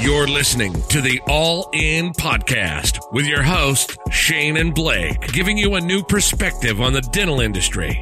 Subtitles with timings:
[0.00, 5.74] You're listening to the All In Podcast with your host, Shane and Blake, giving you
[5.74, 8.00] a new perspective on the dental industry.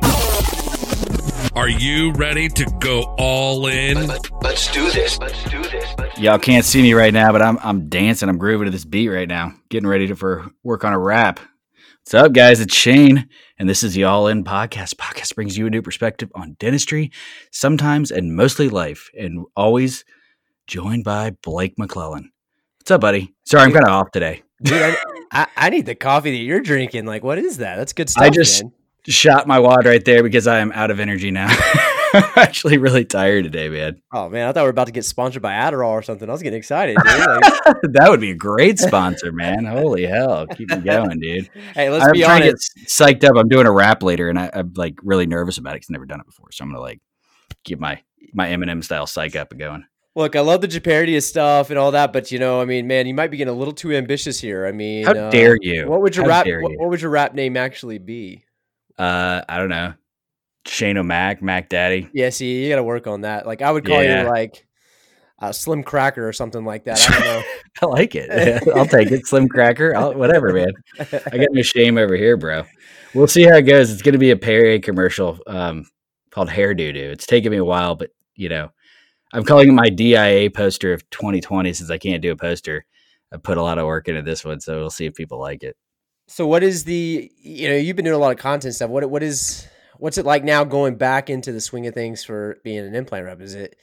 [1.57, 4.07] Are you ready to go all in?
[4.41, 5.19] Let's do this.
[5.19, 5.93] Let's do this.
[5.99, 8.29] Let's Y'all can't see me right now, but I'm I'm dancing.
[8.29, 9.55] I'm grooving to this beat right now.
[9.69, 11.41] Getting ready to for work on a rap.
[12.05, 12.61] What's up, guys?
[12.61, 13.29] It's Shane,
[13.59, 14.95] and this is the All In Podcast.
[14.95, 17.11] Podcast brings you a new perspective on dentistry,
[17.51, 20.05] sometimes and mostly life, and always
[20.69, 22.31] joined by Blake McClellan.
[22.79, 23.35] What's up, buddy?
[23.45, 24.43] Sorry, I'm kind of off today.
[24.63, 24.97] Dude, I,
[25.33, 27.07] I, I need the coffee that you're drinking.
[27.07, 27.77] Like, what is that?
[27.77, 28.23] That's good stuff.
[28.23, 28.73] I just man.
[29.07, 31.49] shot my wad right there because I am out of energy now.
[32.15, 34.01] I'm actually really tired today, man.
[34.13, 36.29] Oh man, I thought we were about to get sponsored by Adderall or something.
[36.29, 36.97] I was getting excited.
[36.97, 37.07] Dude.
[37.07, 37.43] Like,
[37.93, 39.65] that would be a great sponsor, man.
[39.65, 40.47] Holy hell.
[40.47, 41.51] Keep me going, dude.
[41.75, 42.73] hey, let's I'm be trying honest.
[42.75, 43.37] to get psyched up.
[43.37, 45.95] I'm doing a rap later, and I, I'm like really nervous about it because I've
[45.95, 46.51] never done it before.
[46.53, 47.01] So I'm gonna like
[47.65, 49.85] get my my Eminem style psych up and going.
[50.19, 53.07] Look, I love the of stuff and all that, but you know, I mean, man,
[53.07, 54.67] you might be getting a little too ambitious here.
[54.67, 55.89] I mean, How uh, dare you?
[55.89, 56.47] What would your How rap?
[56.47, 56.79] What, you?
[56.81, 58.43] what would your rap name actually be?
[58.99, 59.95] Uh, I don't know.
[60.67, 62.11] Shane O'Mac, Mac Daddy.
[62.13, 63.47] Yeah, see, you got to work on that.
[63.47, 64.25] Like, I would call Yeah.
[64.25, 64.67] you like
[65.39, 67.01] uh, Slim Cracker or something like that.
[67.01, 67.43] I don't know.
[67.83, 68.67] I like it.
[68.75, 69.25] I'll take it.
[69.25, 69.95] Slim Cracker.
[69.95, 70.73] I'll, whatever, man.
[70.99, 72.65] I got no shame over here, bro.
[73.15, 73.93] We'll see how it goes.
[73.93, 75.87] It's going to be a Perrier commercial um,
[76.33, 77.11] called Hair Doo Doo.
[77.13, 78.73] It's taken me a while, but you know,
[79.33, 82.85] I'm calling it my DIA poster of 2020 since I can't do a poster.
[83.33, 85.63] I put a lot of work into this one, so we'll see if people like
[85.63, 85.77] it.
[86.29, 88.91] So what is the you know you've been doing a lot of content stuff.
[88.91, 89.67] What what is
[89.99, 93.25] what's it like now going back into the swing of things for being an implant
[93.25, 93.41] rep?
[93.41, 93.77] Is it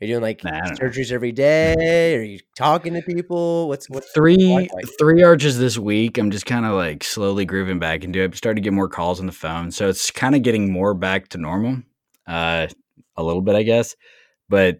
[0.00, 0.74] are you doing like Nah, know.
[0.80, 2.14] surgeries every day?
[2.16, 3.66] Are you talking to people?
[3.68, 4.84] What's what's Three like?
[4.98, 6.18] three arches this week.
[6.18, 8.36] I'm just kind of like slowly grooving back into it.
[8.36, 11.28] Starting to get more calls on the phone, so it's kind of getting more back
[11.30, 11.82] to normal,
[12.28, 12.68] uh,
[13.16, 13.96] a little bit, I guess.
[14.48, 14.78] But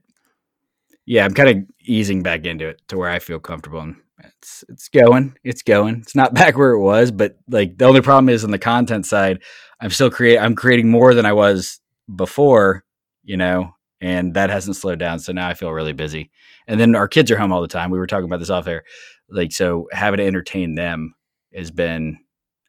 [1.08, 3.80] yeah, I'm kind of easing back into it to where I feel comfortable.
[3.80, 5.96] And it's it's going, it's going.
[6.02, 9.06] It's not back where it was, but like the only problem is on the content
[9.06, 9.42] side,
[9.80, 10.38] I'm still create.
[10.38, 11.80] I'm creating more than I was
[12.14, 12.84] before,
[13.24, 13.70] you know,
[14.02, 15.18] and that hasn't slowed down.
[15.18, 16.30] So now I feel really busy.
[16.66, 17.90] And then our kids are home all the time.
[17.90, 18.84] We were talking about this off air,
[19.30, 21.14] like so having to entertain them
[21.54, 22.18] has been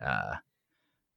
[0.01, 0.35] uh,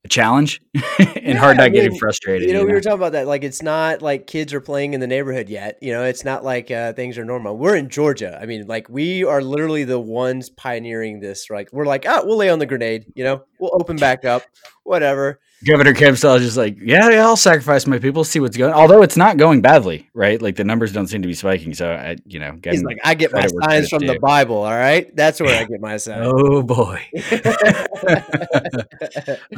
[0.05, 0.61] a challenge
[0.99, 2.49] and hard Yeah, I not getting frustrated.
[2.49, 3.27] You know, you we were talking about that.
[3.27, 5.79] Like, it's not like kids are playing in the neighborhood yet.
[5.81, 7.57] You know, it's not like uh, things are normal.
[7.57, 8.39] We're in Georgia.
[8.41, 11.49] I mean, like, we are literally the ones pioneering this.
[11.51, 13.07] Like, we're like, ah, we'll lay on the grenade.
[13.15, 14.43] You know, we'll open back up,
[14.83, 15.39] whatever.
[15.65, 18.75] Governor Kempstall is just like, yeah, yeah, I'll sacrifice my people, see what's going.
[18.75, 20.43] Although it's not going badly, right?
[20.43, 21.73] Like the numbers don't seem to be spiking.
[21.73, 24.19] So I, you know, He's like, I get my signs from the.
[24.19, 24.57] Bible.
[24.57, 26.27] All right, that's where I get my signs.
[26.27, 27.01] oh boy.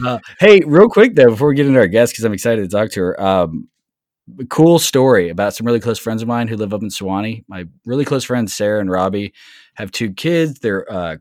[0.04, 2.68] Uh, hey, real quick though, before we get into our guest, because I'm excited to
[2.68, 3.20] talk to her.
[3.20, 3.68] Um,
[4.38, 7.44] a cool story about some really close friends of mine who live up in Sewanee.
[7.48, 9.32] My really close friends Sarah and Robbie
[9.74, 10.58] have two kids.
[10.60, 11.16] They're uh,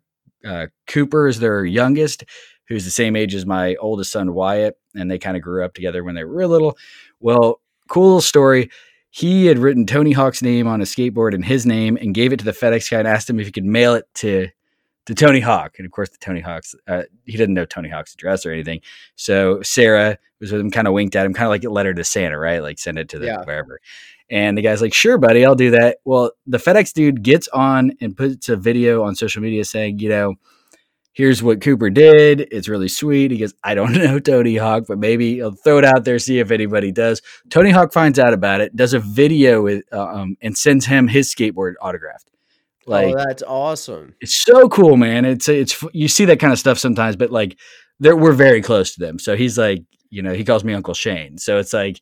[0.45, 2.25] uh, Cooper is their youngest,
[2.67, 5.73] who's the same age as my oldest son Wyatt, and they kind of grew up
[5.73, 6.77] together when they were real little.
[7.19, 7.59] Well,
[7.89, 8.69] cool little story.
[9.09, 12.39] He had written Tony Hawk's name on a skateboard and his name, and gave it
[12.39, 14.49] to the FedEx guy and asked him if he could mail it to
[15.05, 15.75] to Tony Hawk.
[15.77, 18.79] And of course, the Tony Hawk's uh, he didn't know Tony Hawk's address or anything.
[19.15, 21.93] So Sarah was with him, kind of winked at him, kind of like a letter
[21.93, 22.61] to Santa, right?
[22.61, 23.43] Like send it to the Yeah.
[23.43, 23.79] wherever.
[24.29, 27.91] And the guy's like, "Sure, buddy, I'll do that." Well, the FedEx dude gets on
[28.01, 30.35] and puts a video on social media saying, "You know,
[31.13, 32.47] here's what Cooper did.
[32.51, 35.85] It's really sweet." He goes, "I don't know Tony Hawk, but maybe I'll throw it
[35.85, 39.61] out there, see if anybody does." Tony Hawk finds out about it, does a video
[39.61, 42.29] with, uh, um, and sends him his skateboard autographed.
[42.85, 44.15] Like oh, that's awesome.
[44.19, 45.25] it's so cool, man.
[45.25, 47.57] It's it's you see that kind of stuff sometimes, but like
[47.99, 49.19] they're we're very close to them.
[49.19, 51.37] So he's like, you know, he calls me Uncle Shane.
[51.37, 52.01] So it's like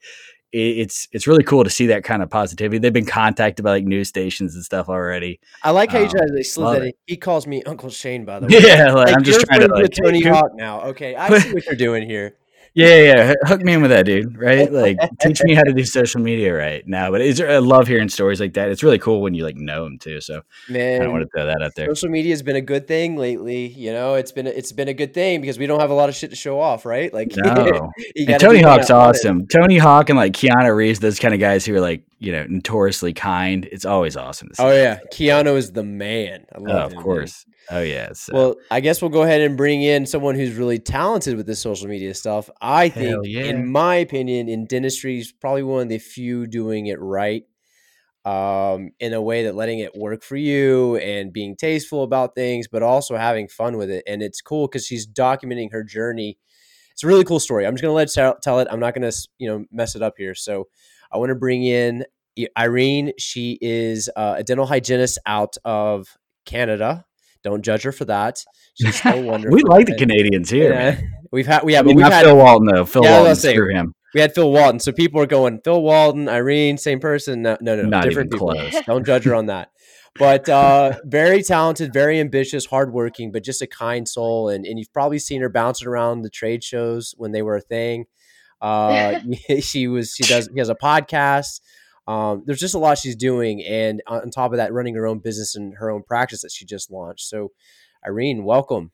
[0.53, 2.77] it's it's really cool to see that kind of positivity.
[2.79, 5.39] They've been contacted by like news stations and stuff already.
[5.63, 6.97] I like how you Um, try to slip love that it.
[7.07, 8.59] He calls me Uncle Shane, by the way.
[8.59, 10.81] Yeah, like, Like, I'm just trying to like with Tony Hawk now.
[10.89, 12.35] Okay, I see what you're doing here.
[12.73, 14.37] Yeah, yeah, hook me in with that, dude.
[14.37, 14.71] Right?
[14.71, 17.11] Like, teach me how to do social media right now.
[17.11, 18.69] But it's I love hearing stories like that.
[18.69, 20.21] It's really cool when you like know them too.
[20.21, 21.87] So man, I want to throw that out there.
[21.87, 23.67] social media has been a good thing lately.
[23.67, 26.07] You know, it's been it's been a good thing because we don't have a lot
[26.07, 27.13] of shit to show off, right?
[27.13, 27.91] Like, No.
[28.39, 29.47] Tony Hawk's awesome.
[29.47, 32.45] Tony Hawk and like Keanu Reeves, those kind of guys who are like, you know,
[32.47, 33.67] notoriously kind.
[33.69, 34.63] It's always awesome to see.
[34.63, 36.45] Oh yeah, Keanu is the man.
[36.55, 37.45] I Oh, of him, course.
[37.69, 38.13] Oh yeah.
[38.13, 41.45] So, Well, I guess we'll go ahead and bring in someone who's really talented with
[41.45, 42.49] this social media stuff.
[42.61, 43.43] I think, yeah.
[43.43, 47.43] in my opinion, in dentistry, he's probably one of the few doing it right.
[48.23, 52.67] Um, in a way that letting it work for you and being tasteful about things,
[52.67, 54.03] but also having fun with it.
[54.05, 56.37] And it's cool because she's documenting her journey.
[56.91, 57.65] It's a really cool story.
[57.65, 58.67] I'm just gonna let tell it.
[58.69, 60.35] I'm not gonna you know mess it up here.
[60.35, 60.67] So
[61.11, 62.05] I want to bring in
[62.57, 67.05] Irene, she is uh, a dental hygienist out of Canada.
[67.43, 68.43] Don't judge her for that.
[68.81, 69.55] She's so wonderful.
[69.55, 70.73] we like the Canadians here.
[70.73, 71.01] Yeah.
[71.31, 72.83] We've had, we, yeah, I mean, we've not had, Phil Walton though.
[72.85, 73.93] Phil Yeah, Walton, screw him.
[74.13, 74.81] we had Phil Walton.
[74.81, 77.41] So people are going, Phil Walton, Irene, same person.
[77.41, 78.49] No, no, no, Not different people.
[78.49, 78.75] close.
[78.85, 79.69] Don't judge her on that.
[80.19, 84.49] But uh, very talented, very ambitious, hardworking, but just a kind soul.
[84.49, 87.61] And, and you've probably seen her bouncing around the trade shows when they were a
[87.61, 88.07] thing.
[88.59, 89.19] Uh,
[89.61, 91.61] she was, she does, she has a podcast.
[92.07, 93.63] Um, there's just a lot she's doing.
[93.63, 96.51] And on on top of that, running her own business and her own practice that
[96.51, 97.27] she just launched.
[97.27, 97.51] So,
[98.05, 98.91] Irene, welcome.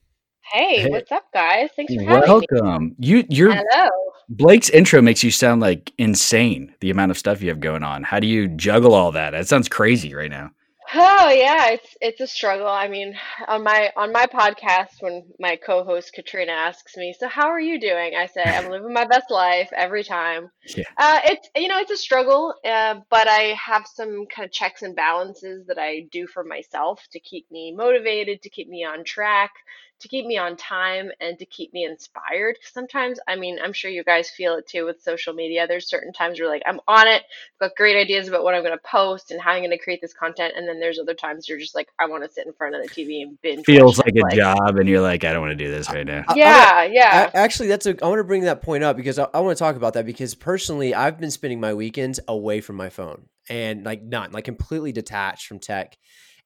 [0.51, 0.89] Hey, Hey.
[0.89, 1.69] what's up, guys?
[1.75, 2.47] Thanks for having me.
[2.51, 2.95] Welcome.
[2.99, 3.89] You, your Hello.
[4.29, 6.73] Blake's intro makes you sound like insane.
[6.79, 8.03] The amount of stuff you have going on.
[8.03, 9.31] How do you juggle all that?
[9.31, 10.51] That sounds crazy right now.
[10.93, 12.67] Oh yeah, it's it's a struggle.
[12.67, 13.15] I mean,
[13.47, 17.79] on my on my podcast, when my co-host Katrina asks me, "So how are you
[17.79, 20.83] doing?" I say, "I'm living my best life every time." Yeah.
[20.97, 24.81] Uh, it's you know it's a struggle, uh, but I have some kind of checks
[24.81, 29.03] and balances that I do for myself to keep me motivated, to keep me on
[29.03, 29.51] track,
[29.99, 32.57] to keep me on time, and to keep me inspired.
[32.61, 35.67] Sometimes, I mean, I'm sure you guys feel it too with social media.
[35.67, 37.23] There's certain times where like I'm on it,
[37.61, 39.77] I've got great ideas about what I'm going to post and how I'm going to
[39.77, 42.45] create this content, and then there's other times you're just like, I want to sit
[42.45, 43.65] in front of the TV and binge.
[43.65, 44.35] Feels watch like a Netflix.
[44.35, 46.23] job, and you're like, I don't want to do this right now.
[46.27, 47.31] I- I Yeah, yeah.
[47.33, 47.95] Actually, that's a.
[48.03, 50.05] I want to bring that point up because I, I want to talk about that
[50.05, 54.45] because personally, I've been spending my weekends away from my phone and like not like
[54.45, 55.97] completely detached from tech.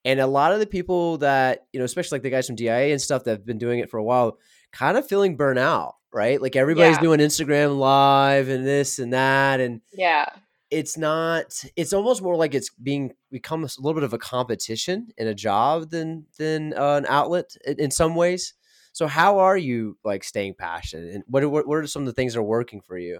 [0.03, 2.91] And a lot of the people that you know, especially like the guys from DIA
[2.91, 4.37] and stuff that have been doing it for a while,
[4.71, 6.41] kind of feeling burnout, right?
[6.41, 7.01] Like everybody's Yeah.
[7.01, 10.25] doing Instagram live and this and that, and yeah.
[10.71, 11.63] it's not.
[11.75, 15.35] It's almost more like it's being become a little bit of a competition in a
[15.35, 18.53] job than than uh, an outlet in, in some ways.
[18.93, 22.13] So how are you like staying passionate, and what are, what are some of the
[22.13, 23.19] things that are working for you?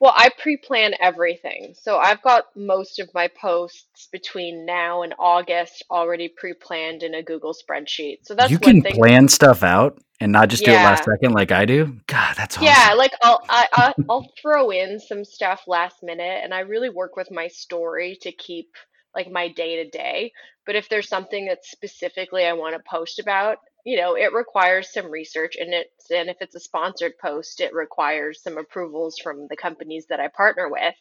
[0.00, 1.74] Well, I pre-plan everything.
[1.78, 7.22] So I've got most of my posts between now and August already pre-planned in a
[7.22, 8.20] Google spreadsheet.
[8.22, 8.94] So that's you can thing.
[8.94, 11.98] plan stuff out and not just do it last second like I do.
[12.06, 12.66] God, that's awesome.
[12.66, 16.90] Yeah, like I'll I, I, I'll throw in some stuff last minute, and I really
[16.90, 18.68] work with my story to keep
[19.14, 20.32] like my day to day.
[20.64, 24.92] But if there's something that specifically I want to post about, you know, it requires
[24.92, 29.46] some research, and it's and if it's a sponsored post, it requires some approvals from
[29.48, 30.94] the companies that I partner with.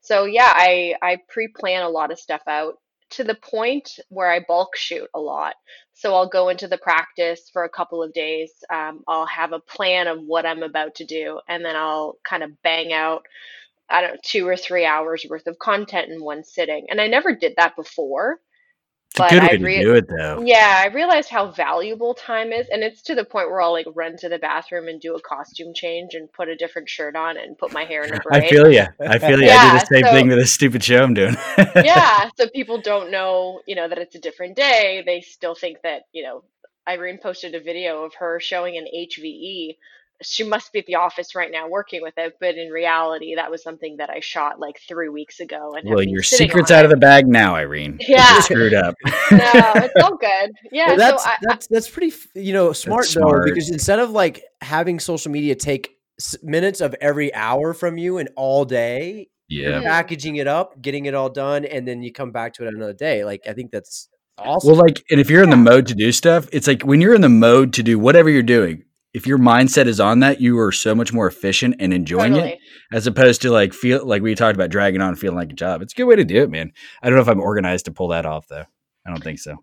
[0.00, 2.74] So yeah, I I pre-plan a lot of stuff out
[3.10, 5.54] to the point where I bulk shoot a lot.
[5.94, 8.52] So I'll go into the practice for a couple of days.
[8.72, 12.42] Um, I'll have a plan of what I'm about to do, and then I'll kind
[12.42, 13.24] of bang out,
[13.90, 16.86] I don't know, two or three hours worth of content in one sitting.
[16.90, 18.40] And I never did that before.
[19.10, 20.40] It's a but good I way to do it though.
[20.44, 23.86] Yeah, I realized how valuable time is, and it's to the point where I'll like
[23.92, 27.36] run to the bathroom and do a costume change and put a different shirt on
[27.36, 28.44] and put my hair in a braid.
[28.44, 28.84] I feel you.
[29.00, 29.50] I feel you.
[29.50, 31.36] I do the same so- thing with this stupid show I'm doing.
[31.74, 35.02] yeah, so people don't know, you know, that it's a different day.
[35.04, 36.44] They still think that, you know,
[36.88, 39.76] Irene posted a video of her showing an HVE.
[40.22, 43.50] She must be at the office right now working with it, but in reality, that
[43.50, 45.74] was something that I shot like three weeks ago.
[45.74, 46.84] And well, your secret's out it.
[46.86, 47.98] of the bag now, Irene.
[48.06, 48.32] Yeah.
[48.34, 48.94] You're screwed up.
[49.30, 49.40] No,
[49.76, 50.50] it's all good.
[50.72, 53.44] Yeah, Well, that's so I, that's that's pretty you know smart though smart.
[53.46, 55.96] because instead of like having social media take
[56.42, 59.80] minutes of every hour from you and all day, yeah.
[59.80, 59.82] Mhm.
[59.84, 62.92] packaging it up, getting it all done, and then you come back to it another
[62.92, 63.24] day.
[63.24, 64.72] Like I think that's awesome.
[64.72, 67.14] Well, like, and if you're in the mode to do stuff, it's like when you're
[67.14, 70.58] in the mode to do whatever you're doing, if your mindset is on that, you
[70.60, 72.58] are so much more efficient and enjoying it
[72.92, 75.82] as opposed to like feel like we talked about dragging on feeling like a job.
[75.82, 76.72] It's a good way to do it, man.
[77.02, 78.64] I don't know if I'm organized to pull that off though.
[79.06, 79.56] I don't think so.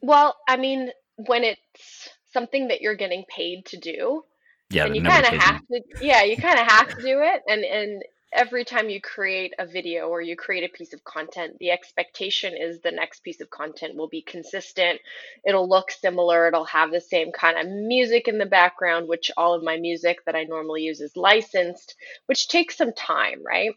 [0.00, 4.22] Well, I mean, when it's something that you're getting paid to do,
[4.70, 7.42] Yeah, and you kind of have to yeah you kind of have to do it
[7.48, 11.56] and and every time you create a video or you create a piece of content
[11.60, 15.00] the expectation is the next piece of content will be consistent
[15.46, 19.54] it'll look similar it'll have the same kind of music in the background which all
[19.54, 21.94] of my music that i normally use is licensed
[22.26, 23.72] which takes some time right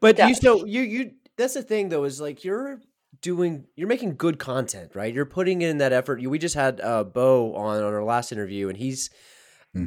[0.00, 2.80] But you so you you that's the thing though is like you're
[3.20, 5.12] doing you're making good content, right?
[5.14, 6.20] You're putting in that effort.
[6.20, 9.10] You- We just had uh Bo on on our last interview and he's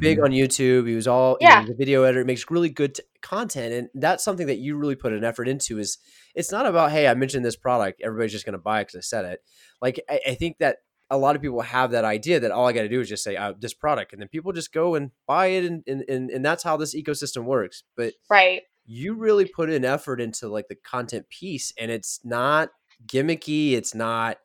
[0.00, 0.24] big Mhm.
[0.24, 0.88] on YouTube.
[0.88, 1.60] He was all you know, Yeah.
[1.62, 4.96] he's a video editor, makes really good t- content and that's something that you really
[4.96, 5.98] put an effort into is
[6.34, 8.96] it's not about hey, I mentioned this product, everybody's just going to buy it cuz
[8.96, 9.40] I said it.
[9.80, 10.78] Like I, I think that
[11.10, 13.22] a lot of people have that idea that all I got to do is just
[13.22, 16.30] say uh, this product and then people just go and buy it and, and and
[16.30, 17.82] and that's how this ecosystem works.
[17.96, 22.70] But right you really put an effort into like the content piece and it's not
[23.06, 24.38] gimmicky it's not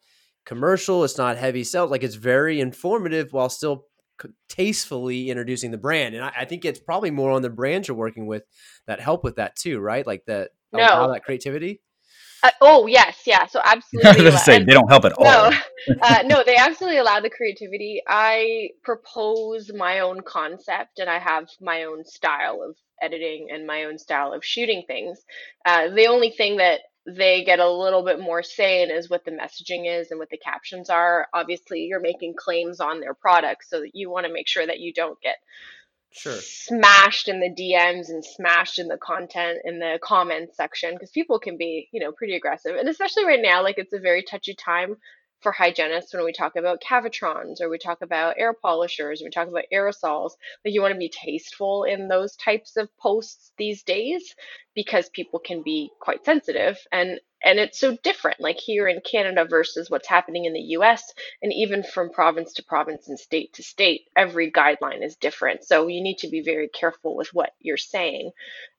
[0.45, 3.96] commercial it's not heavy sell like it's very informative while still c-
[4.49, 7.97] tastefully introducing the brand and I, I think it's probably more on the brands you're
[7.97, 8.43] working with
[8.87, 10.79] that help with that too right like the no.
[10.79, 11.13] allow No.
[11.13, 11.81] that creativity?
[12.43, 13.45] Uh, oh yes, yeah.
[13.47, 14.09] So absolutely.
[14.09, 14.23] I was absolutely.
[14.23, 15.25] going to allow- say they don't help at all.
[15.25, 15.57] No,
[16.01, 18.01] uh, no, they absolutely allow the creativity.
[18.07, 23.85] I propose my own concept, and I have my own style of editing and my
[23.85, 25.19] own style of shooting things.
[25.65, 29.23] Uh, the only thing that they get a little bit more say in is what
[29.23, 31.27] the messaging is and what the captions are.
[31.33, 34.79] Obviously, you're making claims on their product, so that you want to make sure that
[34.79, 35.37] you don't get
[36.11, 36.41] Sure.
[36.41, 41.39] smashed in the DMs and smashed in the content in the comments section because people
[41.39, 42.75] can be, you know, pretty aggressive.
[42.75, 44.95] And especially right now, like it's a very touchy time
[45.41, 49.47] for hygienists when we talk about cavitrons or we talk about air polishers, we talk
[49.47, 50.31] about aerosols.
[50.65, 54.35] Like you want to be tasteful in those types of posts these days
[54.75, 59.45] because people can be quite sensitive and and it's so different like here in Canada
[59.49, 63.63] versus what's happening in the US and even from province to province and state to
[63.63, 67.77] state every guideline is different so you need to be very careful with what you're
[67.77, 68.31] saying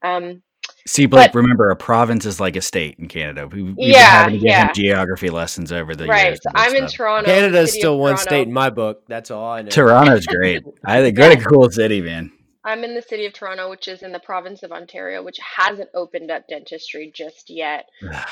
[0.03, 0.43] um,
[0.87, 3.47] See, Blake, but- remember a province is like a state in Canada.
[3.47, 6.41] We, we've been Yeah, having to give him geography lessons over the right years.
[6.43, 8.23] so of this i'm in toronto Canada is city still one Toronto.
[8.23, 9.03] state in my book.
[9.09, 9.69] That's all I know.
[9.71, 10.65] Toronto's great.
[10.85, 12.33] I think what a cool city, man.
[12.65, 15.89] i'm in the city of toronto which is in the province of ontario which hasn't
[15.95, 17.87] opened up dentistry just yet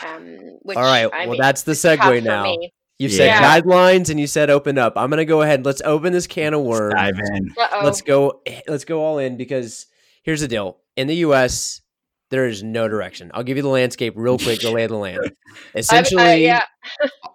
[0.06, 1.04] um, which all right.
[1.12, 2.42] I well, mean, that's the segue now.
[2.44, 2.72] me.
[2.98, 3.60] You said Yeah.
[3.60, 4.94] guidelines and you said open up.
[4.96, 5.66] I'm gonna go ahead.
[5.66, 6.94] Let's open this can of worms.
[6.94, 7.50] Dive in.
[7.58, 7.84] Uh-oh.
[7.84, 8.40] Let's go.
[8.66, 9.86] Let's go all in because
[10.22, 10.78] here's the deal.
[10.96, 11.82] In the U.S.,
[12.30, 13.30] there is no direction.
[13.34, 14.60] I'll give you the landscape real quick.
[14.60, 15.18] The lay of the land.
[15.24, 15.32] I'm-
[15.74, 16.62] Essentially, uh, yeah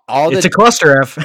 [0.08, 1.18] all It's a cluster F.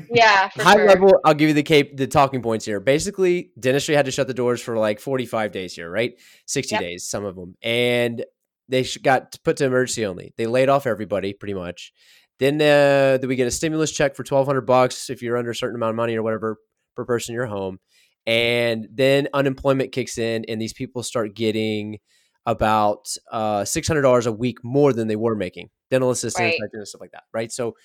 [0.10, 0.86] yeah for high sure.
[0.88, 1.12] level.
[1.24, 2.80] I'll give you the cape, the talking points here.
[2.80, 6.14] Basically, dentistry had to shut the doors for like 45 days here, right?
[6.46, 6.80] 60 Yep.
[6.80, 8.24] days, some of them, and
[8.68, 10.32] they got put to emergency only.
[10.36, 11.92] They laid off everybody pretty much.
[12.40, 15.54] Then, uh, then we get a stimulus check for 1,200 bucks if you're under a
[15.54, 16.56] certain amount of money or whatever
[16.96, 17.78] per person in your home,
[18.26, 21.98] and then unemployment kicks in, and these people start getting
[22.46, 26.58] about uh, $600 a week more than they were making dental assistants, Right.
[26.60, 27.50] hygienists, stuff like that, right?
[27.50, 27.76] So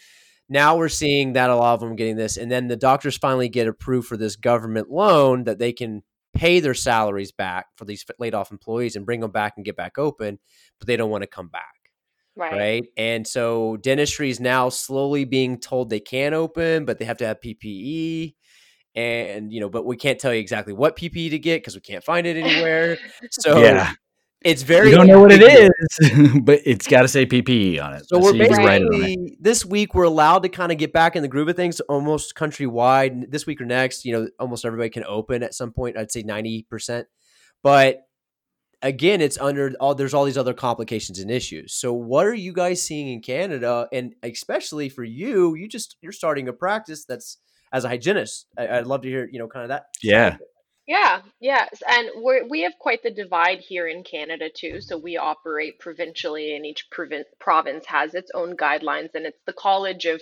[0.49, 3.49] now we're seeing that a lot of them getting this, and then the doctors finally
[3.49, 8.05] get approved for this government loan that they can pay their salaries back for these
[8.19, 10.39] laid off employees and bring them back and get back open,
[10.79, 11.75] but they don't want to come back,
[12.35, 12.51] right.
[12.51, 12.85] right?
[12.97, 17.25] And so dentistry is now slowly being told they can open, but they have to
[17.25, 18.35] have PPE.
[18.95, 21.81] And you know, but we can't tell you exactly what PPE to get because we
[21.81, 22.97] can't find it anywhere.
[23.31, 23.93] So yeah.
[24.41, 27.93] It's very You don't know what it is, but it's got to say PPE on
[27.93, 28.07] it.
[28.07, 31.21] So we're can it basically this week we're allowed to kind of get back in
[31.21, 33.31] the groove of things almost countrywide.
[33.31, 35.97] This week or next, you know, almost everybody can open at some point.
[35.97, 37.07] I'd say ninety percent,
[37.63, 38.07] but
[38.81, 39.93] again, it's under all.
[39.95, 41.73] There's all these other complications and issues.
[41.73, 45.55] So what are you guys seeing in Canada, and especially for you?
[45.55, 47.37] You just you're starting a practice that's
[47.73, 48.47] as a hygienist.
[48.57, 49.87] I, I'd love to hear you know kind of that.
[50.01, 50.37] Yeah.
[50.89, 54.81] Yeah, yes, and we we have quite the divide here in Canada too.
[54.81, 59.53] So we operate provincially, and each provin- province has its own guidelines, and it's the
[59.53, 60.19] college of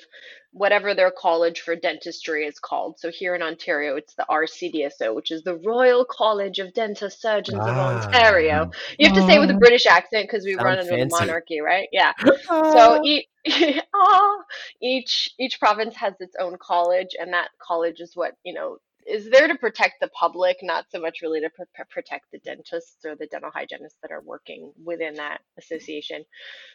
[0.52, 3.00] whatever their college for dentistry is called.
[3.00, 7.60] So here in Ontario, it's the RCDSO, which is the Royal College of Dental Surgeons
[7.60, 8.04] of Ah.
[8.06, 8.70] Ontario.
[9.00, 11.62] You have to say it with a British accent because we run under the monarchy,
[11.62, 11.88] right?
[11.94, 12.12] Yeah.
[12.46, 13.28] So each,
[14.82, 19.30] each each province has its own college, and that college is what you know is
[19.30, 23.06] there to protect the public, not so much really to pr- pr- protect the dentists
[23.06, 26.24] or the dental hygienists that are working within that association.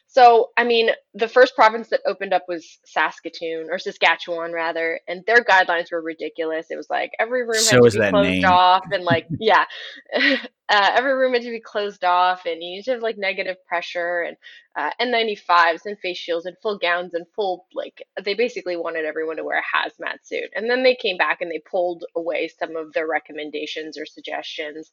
[0.06, 5.22] So, I mean, the first province that opened up was Saskatoon or Saskatchewan rather, and
[5.26, 6.66] their guidelines were ridiculous.
[6.70, 8.44] It was like every room So had to be closed name.
[8.44, 9.64] off, and like yeah,
[10.69, 13.57] uh, every room had to be closed off, and you need to have like negative
[13.66, 14.37] pressure and
[14.76, 19.37] uh, N95s and face shields and full gowns and full like they basically wanted everyone
[19.37, 20.50] to wear a hazmat suit.
[20.54, 24.92] And then they came back and they pulled away some of their recommendations or suggestions.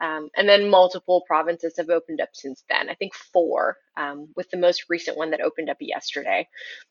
[0.00, 2.88] Um, and then multiple provinces have opened up since then.
[2.88, 6.48] I think four, um, with the most recent one that opened up yesterday.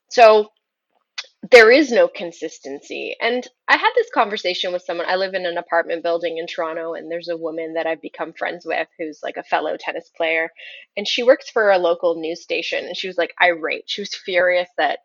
[0.10, 0.50] So
[1.52, 3.16] there is no consistency.
[3.22, 5.06] And I had this conversation with someone.
[5.08, 8.34] I live in an apartment building in Toronto, and there's a woman that I've become
[8.34, 10.50] friends with who's like a fellow tennis player.
[10.98, 12.86] And she works for a local news station.
[12.86, 13.84] And she was like irate.
[13.88, 15.00] She was furious that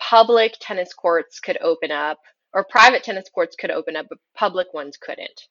[0.00, 2.18] public tennis courts could open up,
[2.52, 5.42] or private tennis courts could open up, but public ones couldn't.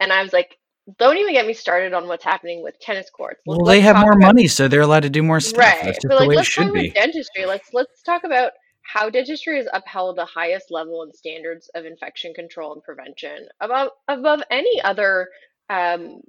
[0.00, 0.56] And I was like,
[0.98, 3.40] don't even get me started on what's happening with tennis courts.
[3.46, 5.58] Let- Well, they let's have more about- money, so they're allowed to do more stuff.
[5.58, 5.80] Right.
[5.84, 6.90] That's just But the way it let's talk should about be.
[6.90, 7.46] dentistry.
[7.46, 12.34] Let's let's talk about how dentistry has upheld the highest level and standards of infection
[12.34, 15.28] control and prevention above above any other
[15.70, 16.20] um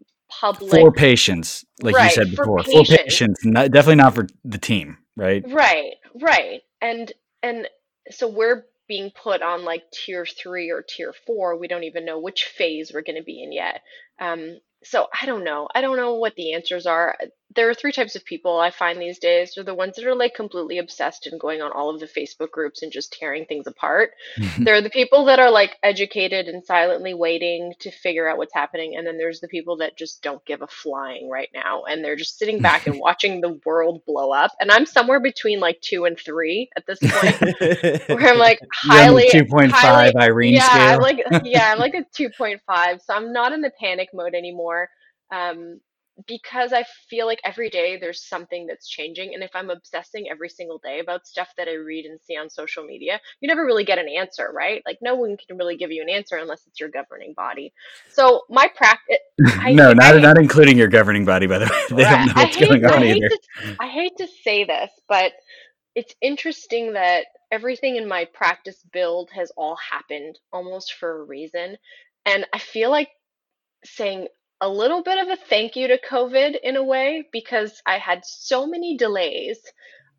[0.41, 2.63] public For patients, like you said before.
[2.63, 3.03] For patients.
[3.03, 5.43] patients, not, definitely not for the team, right?
[5.47, 6.61] Right, right.
[6.81, 7.67] And and
[8.09, 11.57] so we're being put on like tier three or tier four.
[11.57, 13.81] We don't even know which phase we're going to be in yet.
[14.19, 15.67] Um, so I don't know.
[15.73, 17.15] I don't know what the answers are.
[17.55, 19.57] There are three types of people I find these days.
[19.57, 22.51] Are the ones that are like completely obsessed and going on all of the Facebook
[22.51, 24.11] groups and just tearing things apart.
[24.59, 28.53] there are the people that are like educated and silently waiting to figure out what's
[28.53, 28.95] happening.
[28.95, 31.83] And then there's the people that just don't give a flying right now.
[31.83, 34.51] And they're just sitting back and watching the world blow up.
[34.59, 37.41] And I'm somewhere between like two and three at this point,
[38.09, 39.29] where I'm like highly.
[39.29, 40.81] 2.5 highly- Irene yeah, scale.
[40.81, 43.01] I'm like yeah, I'm like a 2.5.
[43.01, 44.89] So I'm not in the panic mode anymore.
[45.31, 45.79] Um,
[46.27, 49.33] because I feel like every day there's something that's changing.
[49.33, 52.49] And if I'm obsessing every single day about stuff that I read and see on
[52.49, 54.81] social media, you never really get an answer, right?
[54.85, 57.73] Like no one can really give you an answer unless it's your governing body.
[58.11, 59.17] So my practice,
[59.69, 61.81] no, not I- not including your governing body, by the way.
[61.89, 63.29] They don't know what's hate, going on I either.
[63.29, 63.39] To,
[63.79, 65.33] I hate to say this, but
[65.95, 71.77] it's interesting that everything in my practice build has all happened almost for a reason.
[72.25, 73.09] And I feel like
[73.83, 74.27] saying
[74.63, 78.23] a little bit of a thank you to COVID in a way because I had
[78.25, 79.59] so many delays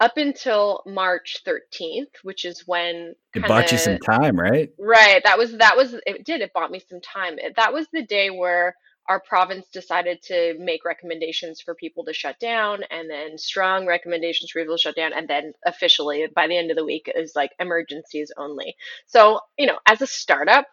[0.01, 4.69] up until March 13th, which is when It bought you some time, right?
[4.79, 5.23] Right.
[5.25, 6.43] That was that was it did.
[6.43, 7.39] It bought me some time.
[7.39, 8.77] It- That was the day where
[9.09, 14.51] our province decided to make recommendations for people to shut down and then strong recommendations
[14.51, 17.19] for people to shut down and then officially by the end of the week it
[17.19, 18.75] was like emergencies only.
[19.07, 20.67] So, you know, as a startup,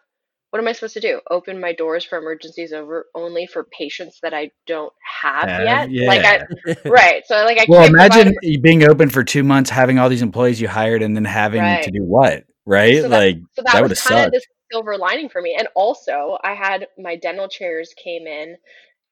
[0.52, 1.18] what am I supposed to do?
[1.30, 4.92] Open my doors for emergencies over only for patients that I don't
[5.22, 6.06] have Have- yet?
[6.06, 7.22] Like I right.
[7.26, 10.10] So like I Well, can't provide imagine you being open for two months, having all
[10.10, 12.44] these employees you hired, and then having to do what?
[12.66, 12.96] Right?
[12.96, 14.46] So that- like so that, that would was have kind of sucked.
[14.46, 18.56] the silver lining for me and also i had my dental chairs came in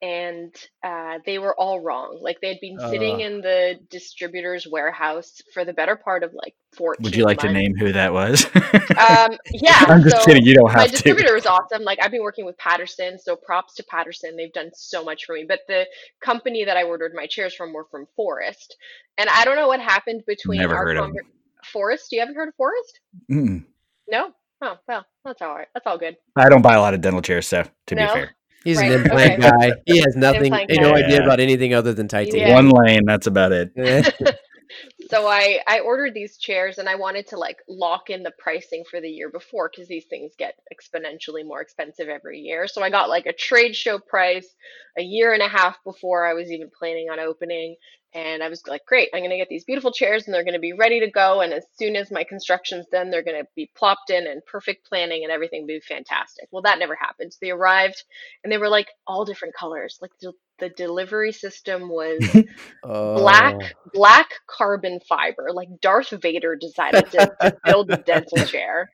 [0.02, 2.18] and uh, they were all wrong.
[2.22, 6.54] Like they had been sitting in the distributor's warehouse for the better part of like
[6.76, 8.46] 14 Would you like to name who that was?
[8.54, 10.44] um yeah I'm just so kidding.
[10.46, 10.92] You don't my have to.
[10.92, 11.82] distributor is awesome.
[11.82, 14.36] Like i've been working with patterson so props to patterson.
[14.36, 15.44] They've done so much for me.
[15.46, 15.86] But the
[16.20, 18.76] company that i ordered my chairs from were from forest
[19.18, 21.16] and i don't know what happened between Never our heard of
[21.64, 23.64] forest you haven't heard of forest Mm.
[24.08, 24.32] no?
[24.62, 25.68] Oh well that's all right.
[25.74, 26.16] That's all good.
[26.36, 28.06] I don't buy a lot of dental chairs, so to No?
[28.06, 29.50] be fair, He's Right, an implant okay.
[29.50, 29.72] guy.
[29.86, 30.98] He has nothing, no guy.
[30.98, 31.22] idea Yeah.
[31.22, 32.08] about anything other than Yeah.
[32.08, 32.52] titanium.
[32.54, 33.02] one lane.
[33.06, 33.72] That's about it.
[35.10, 38.84] so I I ordered these chairs and I wanted to like lock in the pricing
[38.88, 42.66] for the year before because these things get exponentially more expensive every year.
[42.68, 44.54] So I got like a trade show price
[44.98, 47.76] a year and a half before I was even planning on opening.
[48.14, 50.54] And I was like, great, I'm going to get these beautiful chairs and they're going
[50.54, 51.42] to be ready to go.
[51.42, 54.86] And as soon as my construction's done, they're going to be plopped in and perfect
[54.88, 56.48] planning and everything will be fantastic.
[56.52, 57.32] Well, that never happened.
[57.32, 58.02] So they arrived
[58.44, 59.98] and they were like all different colors.
[60.02, 62.20] Like the, the delivery system was
[62.84, 63.14] Oh.
[63.14, 63.56] black
[63.92, 68.90] black carbon fiber like darth vader decided to, to build a dental chair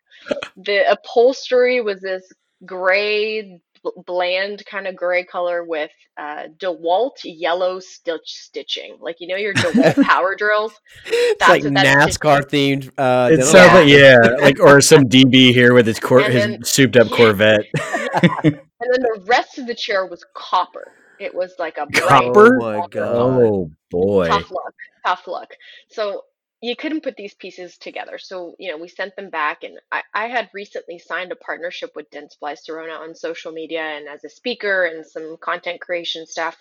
[0.57, 2.25] the upholstery was this
[2.65, 3.61] gray
[4.07, 9.53] bland kind of gray color with uh, dewalt yellow stitch stitching like you know your
[9.55, 10.73] dewalt power drills
[11.07, 12.19] It's That's like what that is.
[12.19, 12.87] NASCAR themed.
[12.99, 16.59] Uh, It dental sounds like yeah, like or some DB here with his cor- And
[16.61, 17.17] his souped up Yeah.
[17.17, 17.65] Corvette.
[18.45, 22.59] and then the rest of the chair was copper it was like a Copper?
[22.63, 22.87] Oh my.
[22.91, 23.15] God.
[23.15, 24.29] Oh boy.
[24.29, 24.75] tough luck
[25.07, 25.49] tough luck
[25.89, 26.23] so
[26.63, 30.03] you couldn't put these pieces together so you know we sent them back and i,
[30.15, 34.29] I had recently signed a partnership with dentsply Sirona on social media and as a
[34.31, 36.57] speaker and some content creation stuff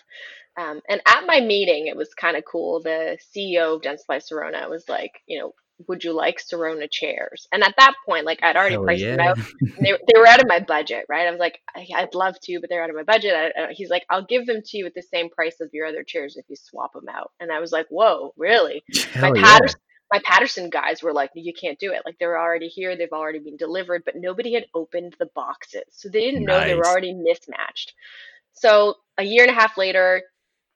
[0.58, 4.68] um, and at my meeting it was kind of cool the ceo of dentsply Sirona
[4.68, 5.52] was like you know
[5.88, 7.46] would you like Sirona chairs?
[7.52, 9.38] And at that point, like I'd already Hell priced them out.
[9.78, 11.26] They, they were out of my budget, right?
[11.26, 13.34] I was like, I, I'd love to, but they're out of my budget.
[13.34, 15.86] I, I- he's like, I'll give them to you at the same price of your
[15.86, 17.32] other chairs if you swap them out.
[17.40, 18.84] And I was like, whoa, really?
[19.12, 19.58] Hell my yeah.
[19.58, 19.80] Patterson,
[20.10, 22.02] my Patterson guys were like, you can't do it.
[22.04, 26.08] Like they're already here, they've already been delivered, but nobody had opened the boxes, so
[26.08, 27.94] they didn't know they were already mismatched.
[28.52, 30.22] So a year and a half later,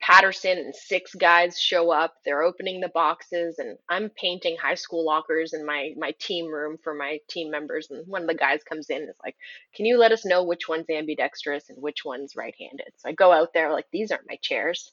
[0.00, 2.14] Patterson and six guys show up.
[2.24, 6.78] They're opening the boxes, and I'm painting high school lockers in my my team room
[6.82, 7.90] for my team members.
[7.90, 9.36] And one of the guys comes in and is like,
[9.74, 13.30] "Can you let us know which one's ambidextrous and which one's right-handed?" So I go
[13.32, 14.90] out there like, "These aren't my chairs."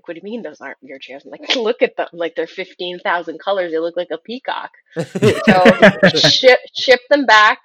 [0.00, 1.24] Like, what do you mean those aren't your chairs?
[1.26, 2.08] I'm like, look at them.
[2.14, 3.70] Like they're fifteen thousand colors.
[3.70, 4.70] They look like a peacock.
[5.44, 7.58] So ship ship them back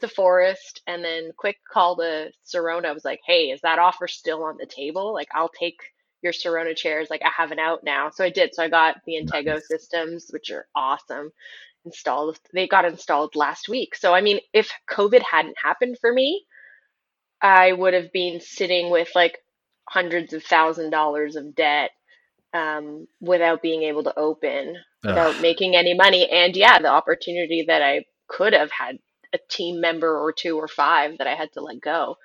[0.00, 2.86] to Forest, and then quick call to Sirona.
[2.86, 5.12] I was like, hey, is that offer still on the table?
[5.12, 5.76] Like, I'll take
[6.22, 7.08] your Sirona chairs.
[7.10, 8.10] Like, I have an out now.
[8.10, 8.54] So I did.
[8.54, 11.30] So I got the Intego systems, which are awesome.
[11.84, 12.38] Installed.
[12.54, 13.94] They got installed last week.
[13.96, 16.44] So I mean, if COVID hadn't happened for me,
[17.42, 19.38] I would have been sitting with like
[19.88, 21.90] hundreds of thousand dollars of debt
[22.54, 25.42] um, without being able to open without Ugh.
[25.42, 26.28] making any money.
[26.30, 28.98] And yeah, the opportunity that I could have had
[29.32, 32.16] a team member or two or five that I had to let go.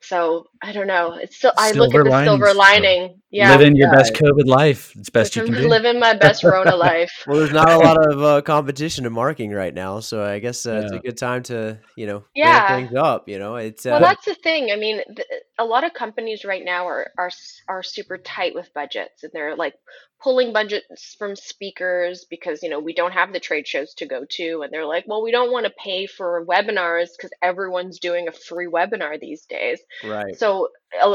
[0.00, 1.14] So I don't know.
[1.14, 3.22] It's still I look at the silver linings, so lining.
[3.30, 3.96] Yeah, Living your Yeah.
[3.96, 4.94] best COVID life.
[4.96, 5.68] It's best you can do.
[5.68, 7.26] living my best Rona life.
[7.26, 10.64] Well, there's not a lot of uh, competition in marketing right now, so I guess
[10.66, 12.60] uh, it's a good time to you know Yeah.
[12.60, 13.28] ramp things up.
[13.28, 14.70] You know, it's uh, Well, that's the thing.
[14.70, 17.30] I mean, th- a lot of companies right now are are
[17.68, 19.74] are super tight with budgets, and they're like
[20.22, 24.24] pulling budgets from speakers because you know we don't have the trade shows to go
[24.28, 28.28] to, and they're like, well, we don't want to pay for webinars because everyone's doing
[28.28, 29.80] a free webinar these days.
[30.04, 30.36] right.
[30.36, 30.68] So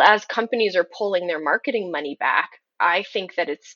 [0.04, 2.49] as companies are pulling their marketing money back,
[2.80, 3.75] I think that it's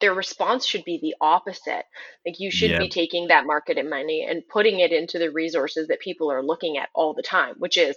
[0.00, 1.84] their response should be the opposite.
[2.26, 6.00] Like you should be taking that marketing money and putting it into the resources that
[6.00, 7.96] people are looking at all the time, which is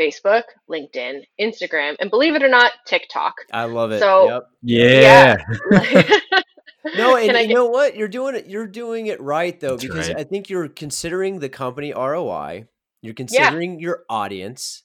[0.00, 3.34] Facebook, LinkedIn, Instagram, and believe it or not, TikTok.
[3.52, 4.00] I love it.
[4.00, 4.46] So- yep.
[4.62, 5.36] Yeah.
[6.96, 7.94] No, and Can I you get- know what?
[7.96, 8.48] You're doing it.
[8.48, 10.18] You're doing it right though, That's because right.
[10.18, 12.66] I think you're considering the company ROI.
[13.02, 14.82] You're considering your audience.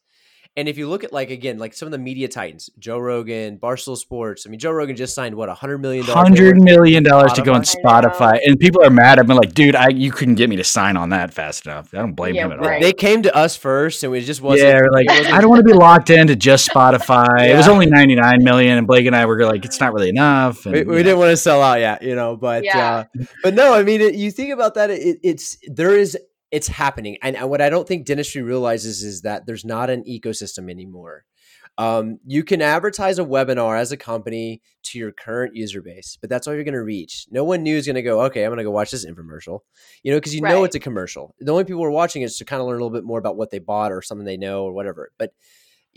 [0.57, 3.59] And if you look at like again, like some of the media titans, Joe Rogan,
[3.59, 4.45] Barstool Sports.
[4.45, 6.27] I mean, Joe Rogan just signed what a hundred million dollars.
[6.27, 7.85] Hundred million dollars to go on Spotify?
[7.85, 8.07] I know.
[8.09, 9.19] Spotify, and people are mad.
[9.19, 11.93] I've been like, dude, I you couldn't get me to sign on that fast enough.
[11.93, 12.71] I don't blame Yeah, him at They, all.
[12.71, 12.81] right.
[12.81, 14.67] they came to us first, and we just wasn't.
[14.67, 17.49] yeah, like wasn't- I don't want to be locked into just Spotify.
[17.51, 20.09] It was only ninety nine million, and Blake and I were like, it's not really
[20.09, 20.65] enough.
[20.65, 23.05] And, we, we you didn't want to sell out yet, you know, but Yeah.
[23.19, 26.17] uh, but no, I mean, it, you think about that, it, it's there is
[26.51, 30.03] it's happening, and and what I don't think dentistry realizes is that there's not an
[30.03, 31.25] ecosystem anymore.
[31.79, 36.29] Um, you can advertise a webinar as a company to your current user base, but
[36.29, 37.27] that's all you're going to reach.
[37.29, 39.59] No one new is going to go, okay, I'm going to go watch this infomercial,
[40.01, 41.35] you know, because you know it's a commercial.
[41.39, 43.19] The only people who are watching is to kind of learn a little bit more
[43.19, 45.11] about what they bought or something they know or whatever.
[45.19, 45.33] But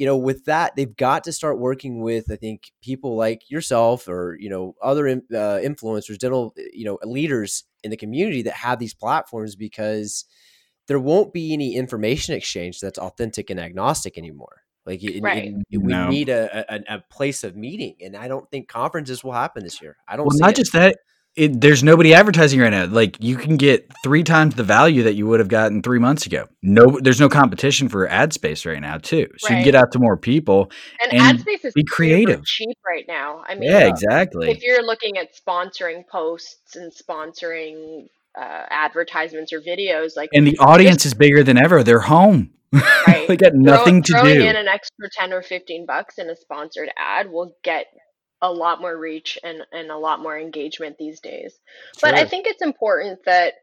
[0.00, 4.08] you know, with that, they've got to start working with, I think, people like yourself
[4.08, 8.78] or you know other uh, influencers, dental, you know, leaders in the community that have
[8.78, 10.24] these platforms because
[10.88, 14.62] there won't be any information exchange that's authentic and agnostic anymore.
[14.86, 15.52] Like, it, it- Right.
[15.70, 16.08] it- we No.
[16.08, 19.82] need a, a, a place of meeting, and I don't think conferences will happen this
[19.82, 19.98] year.
[20.08, 20.24] I don't.
[20.26, 20.56] well, see not it.
[20.56, 20.96] just that.
[21.36, 22.86] It, there's nobody advertising right now.
[22.86, 26.26] Like you can get three times the value that you would have gotten three months
[26.26, 26.46] ago.
[26.62, 29.28] No, there's no competition for ad space right now, too.
[29.38, 29.58] So you Right.
[29.58, 30.70] can get out to more people.
[31.02, 32.44] And, And ad space is be creative.
[32.44, 33.42] cheap right now.
[33.46, 34.50] I mean, Yeah, exactly.
[34.50, 40.58] if you're looking at sponsoring posts and sponsoring uh, advertisements or videos, like And the
[40.58, 41.82] audience is bigger than ever.
[41.82, 42.50] They're home.
[43.06, 43.26] Right.
[43.26, 44.28] they got nothing to do.
[44.28, 47.86] in an extra 10 or 15 bucks in a sponsored ad will get
[48.42, 51.59] a lot more reach and, and a lot more engagement these days.
[52.00, 53.55] But I think it's important that,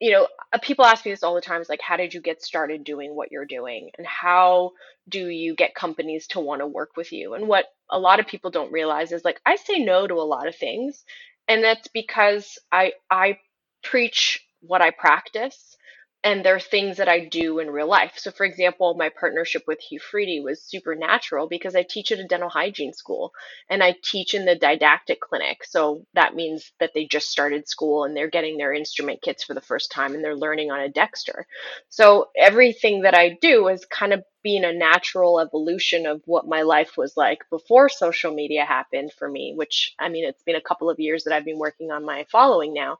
[0.00, 2.20] you know, uh, people ask me this all the time is like, how did you
[2.20, 3.90] get started doing what you're doing?
[3.96, 4.72] And how
[5.08, 7.34] do you get companies to want to work with you?
[7.34, 10.22] And what a lot of people don't realize is like, I say no to a
[10.22, 11.04] lot of things.
[11.46, 13.38] And that's because I, I
[13.82, 15.76] preach what I practice
[16.24, 18.14] and there are things that I do in real life.
[18.16, 22.48] So, for example, my partnership with Hu-Friedy was supernatural because I teach at a dental
[22.48, 23.32] hygiene school
[23.68, 25.64] and I teach in the didactic clinic.
[25.64, 29.52] So that means that they just started school and they're getting their instrument kits for
[29.52, 31.46] the first time and they're learning on a Dexter.
[31.90, 36.62] So everything that I do is kind of being a natural evolution of what my
[36.62, 40.60] life was like before social media happened for me, which I mean, it's been a
[40.60, 42.98] couple of years that I've been working on my following now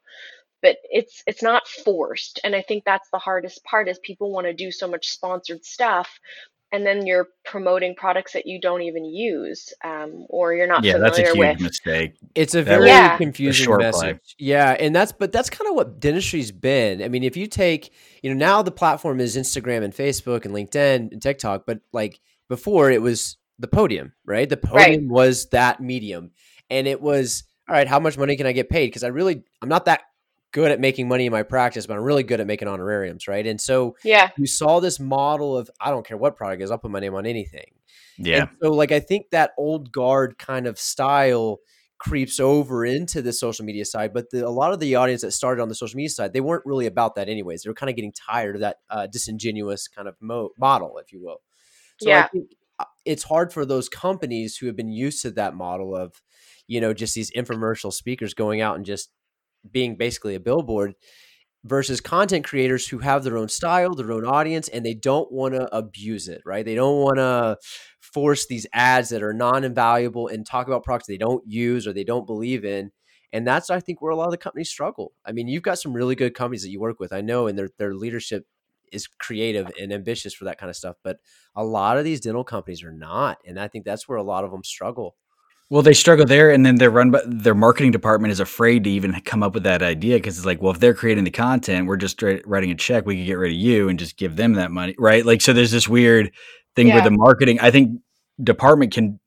[0.65, 4.47] but it's it's not forced and i think that's the hardest part is people want
[4.47, 6.19] to do so much sponsored stuff
[6.73, 10.99] and then you're promoting products that you don't even use um, or you're not yeah,
[10.99, 12.15] that's a huge with mistake.
[12.35, 13.17] It's a That very Yeah.
[13.17, 14.01] confusing short message.
[14.01, 14.21] play.
[14.39, 17.01] Yeah, and that's but that's kind of what dentistry's been.
[17.01, 20.53] I mean, if you take, you know, now the platform is Instagram and Facebook and
[20.53, 24.49] LinkedIn and TikTok, but like before it was the podium, right?
[24.49, 24.87] The Right.
[24.87, 26.33] podium was that medium.
[26.71, 28.87] And it was, all right, how much money can I get paid?
[28.89, 30.01] Because I really I'm not that
[30.55, 33.45] good at making money in my practice, but I'm really good at making honorariums, right?
[33.47, 36.79] And so yeah you saw this model of I don't care what product is, I'll
[36.79, 37.73] put my name on anything.
[38.17, 38.43] Yeah.
[38.43, 41.59] And so like I think that old guard kind of style
[41.99, 45.33] creeps over into the social media side, but the, a lot of the audience that
[45.33, 47.63] started on the social media side, they weren't really about that anyways.
[47.63, 51.13] They were kind of getting tired of that uh, disingenuous kind of mo- model, if
[51.13, 51.41] you will.
[51.99, 52.29] So I Yeah.
[52.29, 56.21] think uh, it's hard for those companies who have been used to that model of,
[56.67, 59.11] you know, just these infomercial speakers going out and just
[59.71, 60.95] being basically a billboard
[61.65, 65.55] versus content creators who have their own style, their own audience, and they don't want
[65.55, 66.65] to abuse it, right?
[66.65, 67.57] They don't want to
[68.01, 72.05] force these ads that are non-invaluable and talk about products they don't use or they
[72.05, 72.91] don't believe in.
[73.33, 75.13] And that's I think where a lot of the companies struggle.
[75.25, 77.13] I mean, you've got some really good companies that you work with.
[77.13, 78.47] I know, and their their leadership
[78.93, 80.97] is creative and ambitious for that kind of stuff.
[81.03, 81.17] But
[81.57, 84.45] a lot of these dental companies are not, and I think that's where a lot
[84.45, 85.17] of them struggle.
[85.71, 88.91] Well, they struggle there, and then they're run by their marketing department is afraid to
[88.91, 91.87] even come up with that idea because it's like, well, if they're creating the content,
[91.87, 93.07] we're just writing a check.
[93.07, 95.25] We could get rid of you and just give them that money, right?
[95.25, 96.33] Like, so there's this weird
[96.77, 98.01] thing where the marketing, I think,
[98.43, 99.19] department can,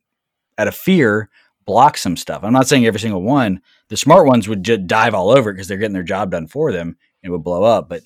[0.58, 1.30] out of fear,
[1.65, 2.43] block some stuff.
[2.43, 3.62] I'm not saying every single one.
[3.89, 6.71] The smart ones would just dive all over because they're getting their job done for
[6.71, 7.89] them and it would blow up.
[7.89, 8.04] But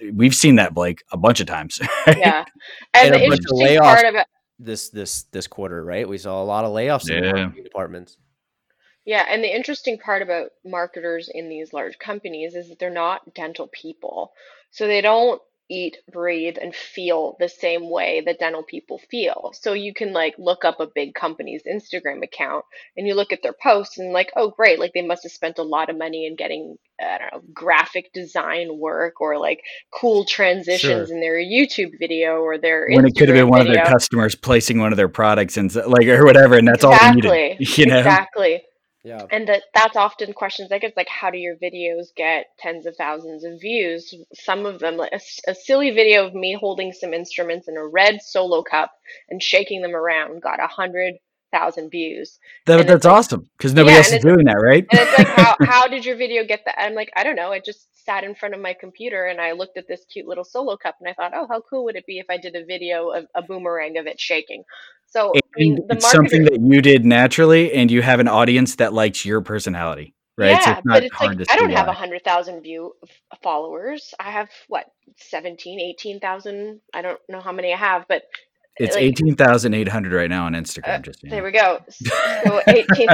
[0.00, 1.80] eh, we've seen that, Blake, a bunch of times.
[2.06, 2.44] Yeah.
[2.94, 4.26] And, And the of interesting part about
[4.58, 6.08] This this this quarter, right?
[6.08, 8.16] We saw a lot of layoffs in the marketing departments.
[9.04, 13.34] Yeah, and the interesting part about marketers in these large companies is that they're not
[13.34, 14.32] dental people.
[14.72, 19.52] So they don't eat, breathe, and feel the same way that dental people feel.
[19.54, 22.64] So you can like look up a big company's Instagram account
[22.96, 25.58] and you look at their posts and like, oh great, like they must have spent
[25.58, 29.60] a lot of money in getting, I don't know, graphic design work or like
[29.92, 31.14] cool transitions Sure.
[31.14, 33.84] in their YouTube video or their when it could have been Instagram one of their
[33.84, 37.48] customers placing one of their products and like or whatever, and that's all they Exactly.
[37.58, 37.58] needed.
[37.78, 38.62] You know, Exactly.
[39.04, 39.24] Yeah.
[39.30, 42.96] And that that's often questions I get like how do your videos get tens of
[42.96, 44.12] thousands of views?
[44.34, 47.76] Some of them like a, s- a silly video of me holding some instruments in
[47.76, 48.90] a red solo cup
[49.28, 51.14] and shaking them around got a hundred
[51.52, 52.38] thousand views.
[52.66, 54.86] that, that's like- awesome because nobody Yeah, else is doing that, right?
[54.90, 56.80] And it's like how how did your video get that?
[56.80, 57.52] I'm like I don't know.
[57.52, 60.44] I just sat in front of my computer and I looked at this cute little
[60.44, 62.64] solo cup and I thought, oh, how cool would it be if I did a
[62.64, 64.64] video of a boomerang of it shaking?
[65.08, 68.92] So I mean, it's something that you did naturally, and you have an audience that
[68.92, 70.60] likes your personality, right?
[70.62, 71.92] so Yeah, it's not but it's hard like I don't have why.
[71.92, 72.92] a hundred thousand view
[73.42, 74.14] followers.
[74.20, 76.80] I have what 17, 18,000.
[76.92, 78.22] I don't know how many I have, but
[78.78, 80.98] It's like- eighteen thousand eight hundred right now on Instagram.
[80.98, 81.80] Uh, just there we go.
[81.88, 83.08] So 18.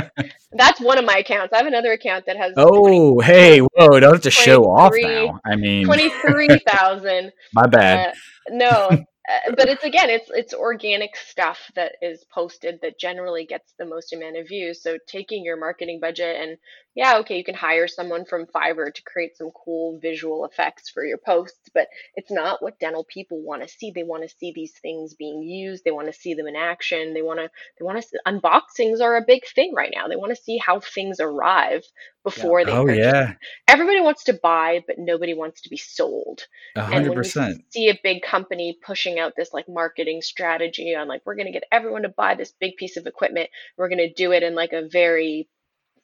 [0.52, 1.52] that's one of my accounts.
[1.52, 4.00] I have another account that has Oh, hey, whoa!
[4.00, 5.40] Don't have to show off now.
[5.46, 7.32] I mean, twenty three thousand.
[7.54, 8.08] my bad.
[8.08, 8.12] Uh,
[8.50, 13.72] no, uh, but it's again, it's it's organic stuff that is posted that generally gets
[13.78, 14.82] the most amount of views.
[14.82, 16.56] So taking your marketing budget and
[16.94, 21.04] yeah, okay, you can hire someone from Fiverr to create some cool visual effects for
[21.04, 23.92] your posts, but it's not what dental people want to see.
[23.94, 25.84] They want to see these things being used.
[25.84, 27.14] They want to see them in action.
[27.14, 30.08] They want to they want to unboxings are a big thing right now.
[30.08, 31.82] They want to see how things arrive
[32.24, 32.98] before they oh purchase.
[32.98, 33.34] yeah,
[33.68, 36.46] Everybody wants to buy, but nobody wants to be sold.
[36.76, 37.64] a And hundred when you percent.
[37.70, 41.52] see a big company pushing out this like marketing strategy on like we're going to
[41.52, 44.54] get everyone to buy this big piece of equipment, we're going to do it in
[44.54, 45.48] like a very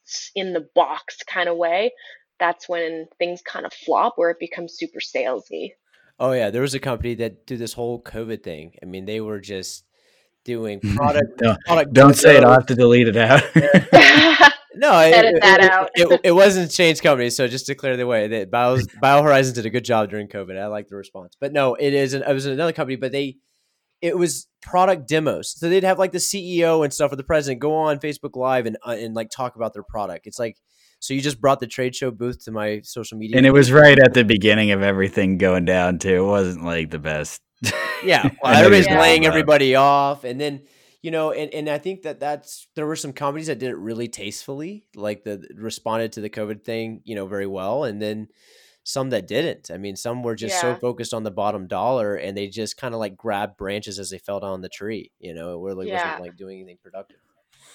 [0.08, 1.92] s- in the box kind of way.
[2.40, 5.70] That's when things kind of flop where it becomes super salesy.
[6.20, 8.72] Oh yeah, there was a company that did this whole COVID thing.
[8.82, 9.84] I mean, they were just
[10.44, 11.38] doing product.
[11.38, 12.44] Don't- product Don't say it.
[12.44, 13.42] I'll have to delete it out.
[14.74, 15.90] No, it, Edit it- that it- out.
[15.96, 19.66] It, it wasn't Change Company, so just to clear the way, that Bio BioHorizons did
[19.66, 20.56] a good job during COVID.
[20.56, 22.14] I like the response, but no, it is.
[22.14, 23.38] An, it was another company, but they
[24.00, 25.54] it was product demos.
[25.58, 28.66] So they'd have like the CEO and stuff or the president go on Facebook Live
[28.66, 30.26] and uh, and like talk about their product.
[30.26, 30.56] It's like
[31.00, 33.70] so you just brought the trade show booth to my social media, and it was
[33.70, 36.24] right at the beginning of everything going down too.
[36.24, 37.40] It wasn't like the best.
[38.02, 40.62] Yeah, I well, everybody's you're laying everybody off, and then
[41.02, 43.76] you know, and, and I think that that's there were some companies that did it
[43.76, 48.28] really tastefully, like the responded to the COVID thing, you know, very well, and then
[48.88, 49.70] some that didn't.
[49.70, 52.94] I mean, some were just so focused on the bottom dollar, and they just kind
[52.94, 55.10] of like grabbed branches as they fell down the tree.
[55.20, 56.04] You know, it really Yeah.
[56.04, 57.18] wasn't like doing anything productive.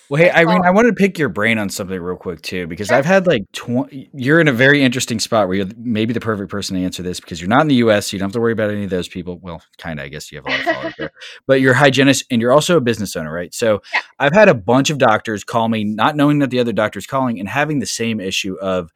[0.10, 2.88] Well, hey, Irene, I wanted to pick your brain on something real quick too, because
[2.88, 2.98] Sure.
[2.98, 4.10] I've had like twenty.
[4.14, 7.20] You're in a very interesting spot where you're maybe the perfect person to answer this
[7.20, 8.08] because you're not in the U.S.
[8.08, 9.38] So you don't have to worry about any of those people.
[9.40, 11.12] Well, kind of, I guess you have a lot of followers there,
[11.48, 13.54] but you're a hygienist and you're also a business owner, right?
[13.54, 14.02] So Yeah.
[14.20, 17.40] I've had a bunch of doctors call me, not knowing that the other doctor's calling,
[17.40, 18.92] and having the same issue of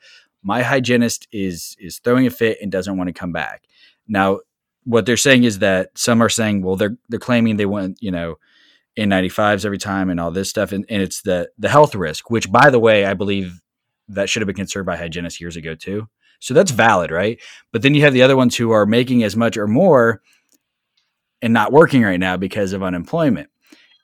[0.47, 3.63] my hygienist is is throwing a fit and doesn't want to come back.
[4.07, 4.39] Now,
[4.85, 8.11] what they're saying is that some are saying, well, they're they're claiming they want you
[8.11, 8.39] know
[8.97, 10.71] N95s every time and all this stuff.
[10.71, 13.59] And, and it's the the health risk, which by the way, I believe
[14.07, 16.07] that should have been considered by hygienists years ago too.
[16.39, 17.39] So that's valid, right?
[17.73, 20.21] But then you have the other ones who are making as much or more
[21.41, 23.49] and not working right now because of unemployment.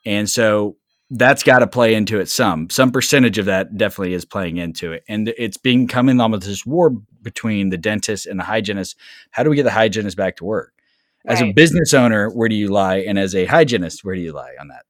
[0.05, 0.75] And so
[1.15, 2.69] that's got to play into it some.
[2.69, 5.03] Some percentage of that definitely is playing into it.
[5.07, 6.89] And it's becoming almost this war
[7.21, 8.97] between the dentist and the hygienist.
[9.31, 10.73] How do we get the hygienist back to work?
[11.25, 12.97] As a business owner, where do you lie?
[12.97, 14.83] And as a hygienist, where do you lie on that?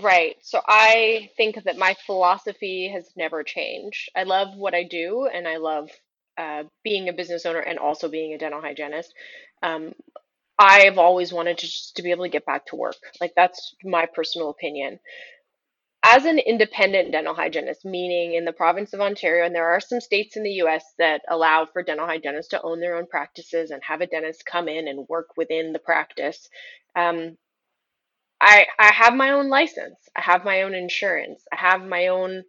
[0.00, 0.36] Right.
[0.42, 4.08] So I think that my philosophy has never changed.
[4.14, 5.90] I love what I do, and I love
[6.36, 9.12] uh, being a business owner and also being a dental hygienist.
[9.60, 9.94] Um,
[10.58, 12.96] I've always wanted to just to be able to get back to work.
[13.20, 15.00] Like that's my personal opinion.
[16.02, 20.00] As an independent dental hygienist, meaning in the province of Ontario, and there are some
[20.00, 23.82] states in the US that allow for dental hygienists to own their own practices and
[23.84, 26.48] have a dentist come in and work within the practice.
[26.96, 27.36] Um,
[28.40, 29.98] I I have my own license.
[30.16, 31.44] I have my own insurance.
[31.52, 32.44] I have my own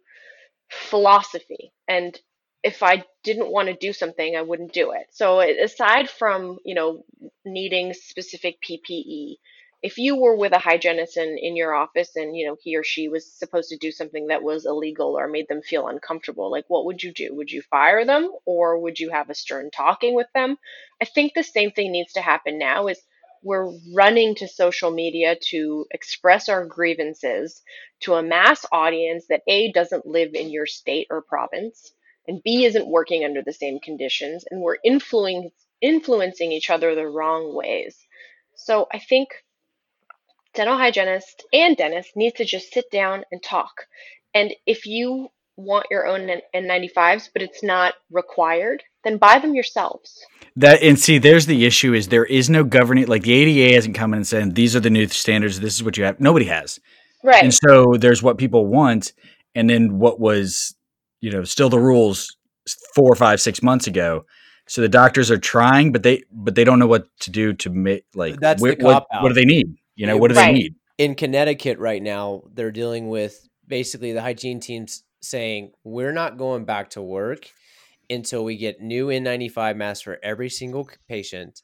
[0.70, 1.72] philosophy.
[1.88, 2.18] And
[2.64, 5.08] if I didn't want to do something, I wouldn't do it.
[5.12, 7.04] So aside from, you know,
[7.44, 9.36] needing specific PPE,
[9.82, 12.84] if you were with a hygienist in, in your office and you know he or
[12.84, 16.64] she was supposed to do something that was illegal or made them feel uncomfortable like
[16.68, 17.34] what would you do?
[17.34, 20.56] Would you fire them or would you have a stern talking with them?
[21.00, 23.00] I think the same thing needs to happen now is
[23.42, 27.62] we're running to social media to express our grievances
[28.00, 31.92] to a mass audience that a doesn't live in your state or province
[32.28, 37.06] and b isn't working under the same conditions and we're influencing influencing each other the
[37.06, 37.96] wrong ways.
[38.54, 39.30] So i think
[40.54, 43.86] dental hygienist and dentist needs to just sit down and talk.
[44.34, 50.24] And if you want your own N95s, but it's not required, then buy them yourselves.
[50.56, 53.06] That and see, there's the issue: is there is no governing.
[53.06, 55.60] Like the ADA hasn't come in and said these are the new standards.
[55.60, 56.20] This is what you have.
[56.20, 56.80] Nobody has.
[57.22, 57.42] Right.
[57.42, 59.12] And so there's what people want,
[59.54, 60.74] and then what was,
[61.20, 62.36] you know, still the rules
[62.94, 64.24] four, five, six months ago.
[64.66, 67.70] So the doctors are trying, but they but they don't know what to do to
[67.70, 69.22] make like That's the wh- what, cop-out.
[69.22, 69.74] what do they need?
[70.00, 70.46] You know, what do Right.
[70.52, 70.74] they need?
[70.98, 76.64] in Connecticut right now, they're dealing with basically the hygiene teams saying we're not going
[76.64, 77.48] back to work
[78.10, 81.62] until we get new N95 masks for every single patient,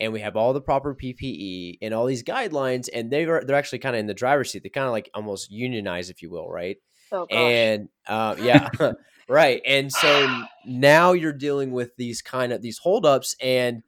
[0.00, 2.88] and we have all the proper PPE and all these guidelines.
[2.94, 4.62] And they're they're actually kind of in the driver's seat.
[4.62, 6.76] They kind of like almost unionize, if you will, right?
[7.10, 7.38] Oh gosh.
[7.38, 8.68] and uh, yeah
[9.30, 13.82] right and so now you're dealing with these kind of these holdups and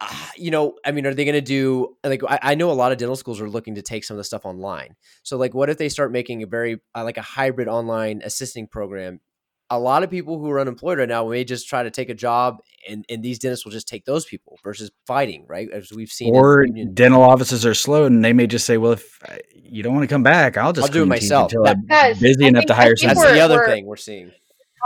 [0.00, 2.74] uh, you know i mean are they going to do like I, I know a
[2.74, 4.94] lot of dental schools are looking to take some of the stuff online.
[5.22, 8.66] So like what if they start making a very uh, like a hybrid online assisting
[8.68, 9.20] program?
[9.68, 12.14] A lot of people who are unemployed right now may just try to take a
[12.14, 15.68] job and, and these dentists will just take those people versus fighting right?
[15.72, 19.18] As we've seen Or dental offices are slow, and they may just say, "Well, if
[19.28, 21.84] uh, you don't want to come back, I'll just I'll do it myself." until I'm
[21.86, 24.30] Guys, busy I enough think- to hire think that's the other we're- thing we're seeing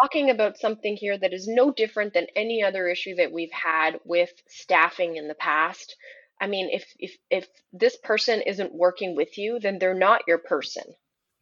[0.00, 3.98] talking about something here that is no different than any other issue that we've had
[4.04, 5.96] with staffing in the past.
[6.40, 10.38] I mean, if if if this person isn't working with you, then they're not your
[10.38, 10.84] person.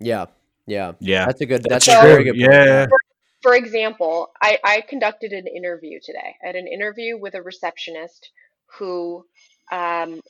[0.00, 0.26] yeah
[0.66, 2.52] yeah Yeah, that's a good That's that's, a very good point.
[2.52, 2.86] Yeah.
[3.40, 6.34] For example, I, I conducted an interview today.
[6.42, 8.30] I had an interview with a receptionist
[8.66, 9.24] who
[9.70, 10.20] um,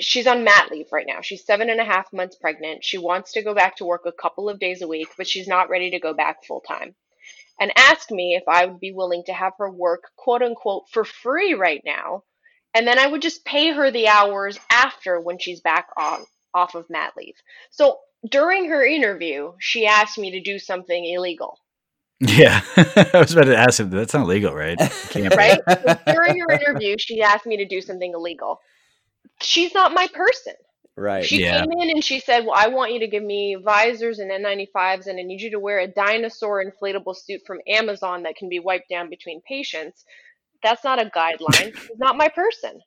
[0.00, 1.20] she's on mat leave right now.
[1.20, 2.84] She's seven and a half months pregnant.
[2.84, 5.48] She wants to go back to work a couple of days a week, but she's
[5.48, 6.94] not ready to go back full time.
[7.60, 11.04] And asked me if I would be willing to have her work, quote unquote, for
[11.04, 12.24] free right now.
[12.74, 16.74] And then I would just pay her the hours after when she's back on off
[16.74, 17.34] of mat leave.
[17.70, 21.58] So during her interview, she asked me to do something illegal.
[22.20, 22.62] yeah.
[22.76, 23.90] I was about to ask him.
[23.90, 24.78] That's not legal, right?
[25.14, 25.60] Right?
[25.68, 28.60] So during her interview, she asked me to do something illegal.
[29.40, 30.54] She's not my person.
[30.96, 31.64] right She Yeah.
[31.64, 35.06] came in and she said, Well, I want you to give me visors and N95s,
[35.06, 38.60] and I need you to wear a dinosaur inflatable suit from Amazon that can be
[38.60, 40.04] wiped down between patients.
[40.62, 41.72] That's not a guideline.
[41.86, 42.80] She's not my person.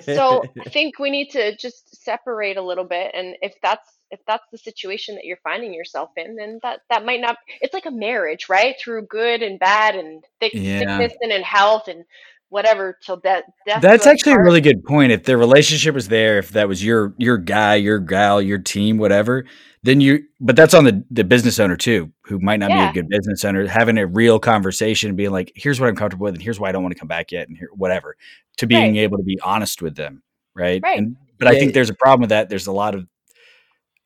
[0.00, 3.12] So I think we need to just separate a little bit.
[3.14, 7.04] And if that's if that's the situation that you're finding yourself in, then that that
[7.04, 7.36] might not.
[7.60, 8.74] It's like a marriage, right?
[8.80, 10.78] Through good and bad, and thick, Yeah.
[10.78, 12.04] sickness and in health, and
[12.50, 13.44] whatever till death.
[13.66, 15.12] death That's do us actually a really good point.
[15.12, 18.98] If the relationship was there, if that was your your guy, your gal, your team,
[18.98, 19.44] whatever,
[19.82, 20.24] then you.
[20.40, 23.44] But that's on the the business owner too, who might not be a good business
[23.44, 26.68] owner, having a real conversation, being like, "Here's what I'm comfortable with, and here's why
[26.68, 28.16] I don't want to come back yet, and here whatever."
[28.58, 29.02] To being Right.
[29.02, 30.22] able to be honest with them,
[30.54, 30.80] right?
[30.82, 30.98] Right.
[30.98, 32.48] And but I think there's a problem with that.
[32.48, 33.06] There's a lot of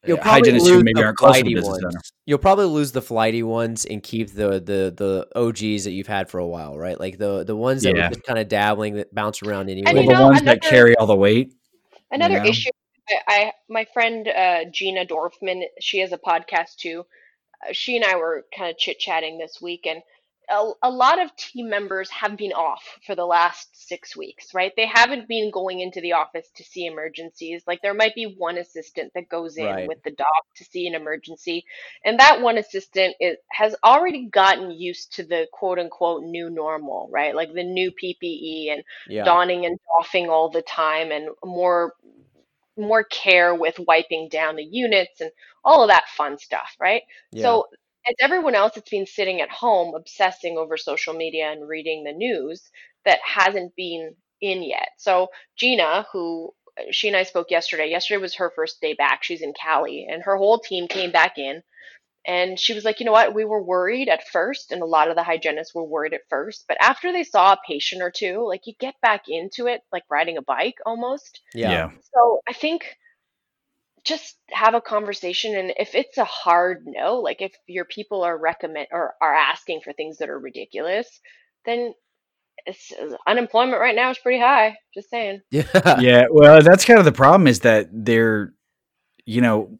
[0.04, 1.84] You'll probably hygienists who lose maybe the aren't close to the flighty business ones.
[1.84, 2.00] owner.
[2.26, 6.28] You'll probably lose the flighty ones and keep the the the OGs that you've had
[6.28, 6.98] for a while, right?
[6.98, 8.08] Like the the ones that Yeah.
[8.08, 9.84] were just kind of dabbling that bounce around anyway.
[9.90, 11.52] And Well, you the know, ones that another- carry all the weight.
[12.10, 12.46] Another know?
[12.50, 12.70] issue,
[13.08, 17.06] I, I my friend uh, Gina Dorfman, she has a podcast too.
[17.64, 20.02] Uh, she and I were kind of chit chatting this week, and
[20.50, 24.72] a, a lot of team members have been off for the last six weeks, right?
[24.76, 27.62] They haven't been going into the office to see emergencies.
[27.66, 29.86] Like there might be one assistant that goes in Right.
[29.86, 30.26] with the doc
[30.56, 31.64] to see an emergency,
[32.04, 37.08] and that one assistant is, has already gotten used to the quote unquote new normal,
[37.12, 37.34] right?
[37.34, 39.24] Like the new PPE and yeah.
[39.24, 41.94] donning and doffing all the time and more
[42.76, 45.30] more care with wiping down the units and
[45.64, 47.02] all of that fun stuff, right?
[47.32, 47.42] yeah.
[47.42, 47.66] So
[48.08, 52.12] as everyone else that's been sitting at home obsessing over social media and reading the
[52.12, 52.62] news
[53.04, 54.88] that hasn't been in yet.
[54.98, 57.90] So Gina, who uh, she and I spoke yesterday.
[57.90, 59.22] Yesterday was her first day back.
[59.22, 61.62] She's in Cali and her whole team came back in
[62.26, 63.34] and she was like, you know what?
[63.34, 66.64] We were worried at first, and a lot of the hygienists were worried at first.
[66.68, 70.04] But after they saw a patient or two, like you get back into it, like
[70.08, 71.40] riding a bike almost.
[71.52, 71.90] yeah.
[72.14, 72.96] So I think
[74.04, 78.36] just have a conversation, and if it's a hard no, like if your people are
[78.36, 81.20] recommend or are asking for things that are ridiculous,
[81.66, 81.94] then
[82.66, 82.92] it's,
[83.26, 84.76] unemployment right now is pretty high.
[84.94, 85.40] Just saying.
[85.50, 86.00] Yeah.
[86.00, 88.52] yeah, well, that's kind of the problem is that they're,
[89.24, 89.78] you know,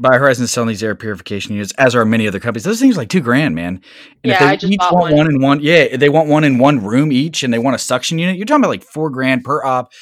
[0.00, 2.64] BioHorizons selling these air purification units, as are many other companies.
[2.64, 3.80] Those things are like two grand, man.
[4.24, 5.16] And Yeah, if they I just each want one.
[5.16, 7.78] one in one, yeah, they want one in one room each, and they want a
[7.78, 8.36] suction unit.
[8.36, 9.92] You're talking about like four grand per op.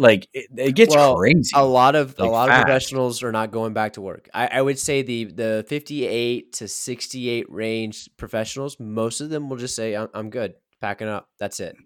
[0.00, 1.50] Like it, it gets Well, crazy.
[1.54, 2.60] a lot of a lot fast.
[2.60, 4.28] of professionals are not going back to work.
[4.32, 9.58] I, I would say the the 58 to 68 range professionals, most of them will
[9.58, 11.28] just say, "I'm, I'm good, packing up.
[11.38, 11.76] That's it."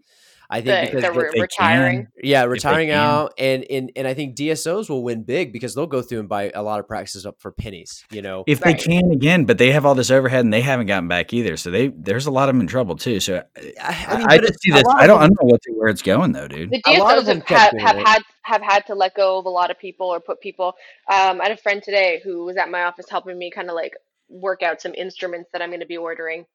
[0.54, 1.96] I think The, because the they- re- they retiring.
[2.04, 2.08] can.
[2.22, 6.00] yeah, retiring out, and, and and I think DSOs will win big because they'll go
[6.00, 8.04] through and buy a lot of practices up for pennies.
[8.12, 8.78] You know, if Right.
[8.78, 11.56] they can again, but they have all this overhead and they haven't gotten back either.
[11.56, 13.18] So they there's a lot of them in trouble too.
[13.18, 14.84] So I, I, I mean, I just see this.
[14.96, 16.70] I don't, I don't know what where it's going though, dude.
[16.70, 19.38] The A lot of DSOs them have, have, have had have had to let go
[19.38, 20.74] of a lot of people or put people.
[21.12, 23.74] Um, I had a friend today who was at my office helping me kind of
[23.74, 23.94] like
[24.28, 26.46] work out some instruments that I'm going to be ordering,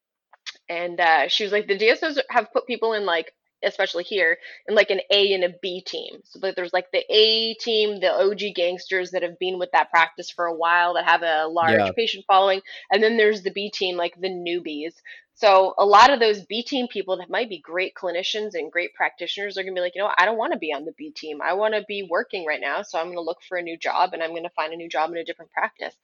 [0.70, 3.34] and uh, she was like, the DSOs have put people in like,
[3.64, 4.38] especially here,
[4.68, 6.20] in like an A and a B team.
[6.24, 9.90] So like, there's like the A team, the OG gangsters that have been with that
[9.92, 11.92] practice for a while that have a large Yeah.
[11.96, 14.94] patient following, and then there's the B team, like the newbies.
[15.34, 18.94] So a lot of those B team people that might be great clinicians and great
[18.94, 20.12] practitioners are gonna be like, you know.
[20.18, 21.42] I don't want to be on the B team.
[21.42, 24.12] I want to be working right now, so I'm gonna look for a new job
[24.14, 25.96] and I'm gonna find a new job in a different practice.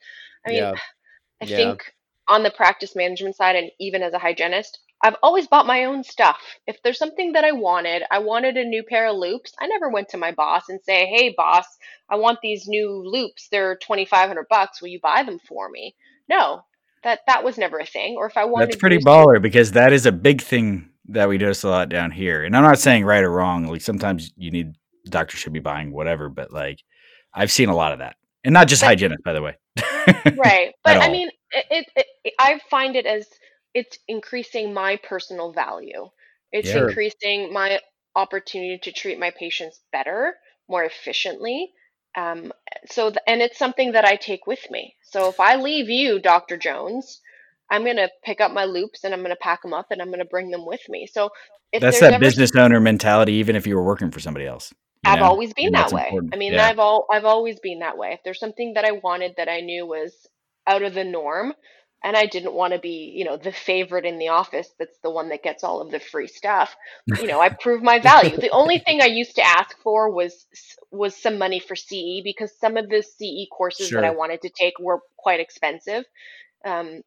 [0.46, 0.76] I mean, Yeah.
[1.42, 1.58] I Yeah.
[1.58, 1.84] think
[2.28, 6.04] on the practice management side and even as a hygienist, I've always bought my own
[6.04, 6.40] stuff.
[6.68, 9.54] If there's something that I wanted, I wanted a new pair of loupes.
[9.60, 11.66] I never went to my boss and say, "Hey boss,
[12.10, 13.48] I want these new loupes.
[13.50, 14.82] They're 2500 bucks.
[14.82, 15.96] Will you buy them for me?"
[16.30, 16.62] No.
[17.04, 18.16] That that was never a thing.
[18.18, 21.38] Or if I wanted That's pretty baller because that is a big thing that we
[21.38, 22.44] notice a lot down here.
[22.44, 23.68] And I'm not saying right or wrong.
[23.68, 24.74] Like sometimes you need
[25.08, 26.80] doctors should be buying whatever, but like
[27.32, 29.56] I've seen a lot of that, and not just But- hygienists, by the way.
[30.38, 33.28] right but i mean it, it, it i find it as
[33.76, 36.10] it's increasing my personal value
[36.54, 36.90] it's Sure.
[36.90, 37.80] increasing my
[38.16, 40.36] opportunity to treat my patients better
[40.70, 41.72] more efficiently
[42.18, 42.54] um,
[42.88, 46.20] so th- and it's something that i take with me so if i leave you
[46.22, 47.22] dr jones
[47.72, 50.02] i'm going to pick up my loupes and i'm going to pack them up and
[50.02, 51.30] i'm going to bring them with me so
[51.74, 54.74] if That's that business owner mentality, even if you were working for somebody else.
[55.06, 55.26] I've know?
[55.26, 56.04] always been And that way.
[56.04, 56.34] important.
[56.34, 56.60] I mean, Yeah.
[56.60, 58.14] I've all I've always been that way.
[58.14, 60.14] If there's something that I wanted that I knew was
[60.68, 61.54] out of the norm,
[62.06, 65.12] and I didn't want to be, you know, the favorite in the office that's the
[65.12, 66.76] one that gets all of the free stuff,
[67.16, 68.38] you know, I prove my value.
[68.40, 70.48] the only thing I used to ask for was
[70.92, 74.52] was some money for CE because some of the CE courses that I wanted to
[74.52, 76.06] take were quite expensive.
[76.66, 77.02] Um,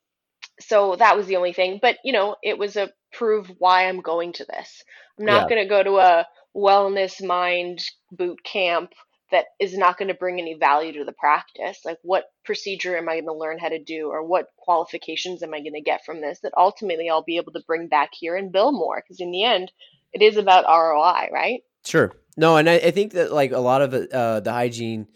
[0.60, 1.80] so that was the only thing.
[1.82, 4.84] But you know, it was a prove why I'm going to this.
[5.18, 5.48] I'm not Yeah.
[5.48, 6.26] going to go to a
[6.56, 7.80] wellness mind
[8.12, 8.90] boot camp
[9.30, 11.80] that is not going to bring any value to the practice.
[11.84, 15.54] Like, what procedure am I going to learn how to do, or what qualifications am
[15.54, 18.36] I going to get from this that ultimately I'll be able to bring back here
[18.36, 19.02] and bill more?
[19.02, 19.70] Because in the end,
[20.12, 21.60] it is about ROI, right?
[21.84, 22.12] Sure.
[22.36, 25.08] No, and I, I think that like a lot of uh, the hygiene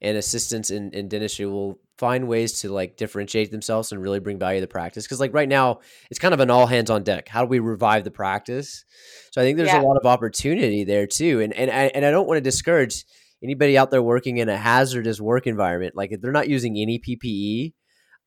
[0.00, 4.38] and assistants in, in dentistry will find ways to like differentiate themselves and really bring
[4.38, 5.04] value to the practice.
[5.04, 7.28] Because like right now, it's kind of an all hands on deck.
[7.28, 8.84] How do we revive the practice?
[9.32, 9.80] So I think there's Yeah.
[9.80, 11.40] a lot of opportunity there too.
[11.40, 13.04] And and I, and I don't want to discourage
[13.42, 15.96] anybody out there working in a hazardous work environment.
[15.96, 17.72] Like if they're not using any PPE,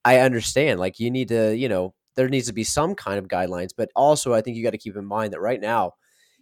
[0.05, 0.79] I understand.
[0.79, 3.69] Like you need to, you know, there needs to be some kind of guidelines.
[3.75, 5.93] But also, I think you got to keep in mind that right now,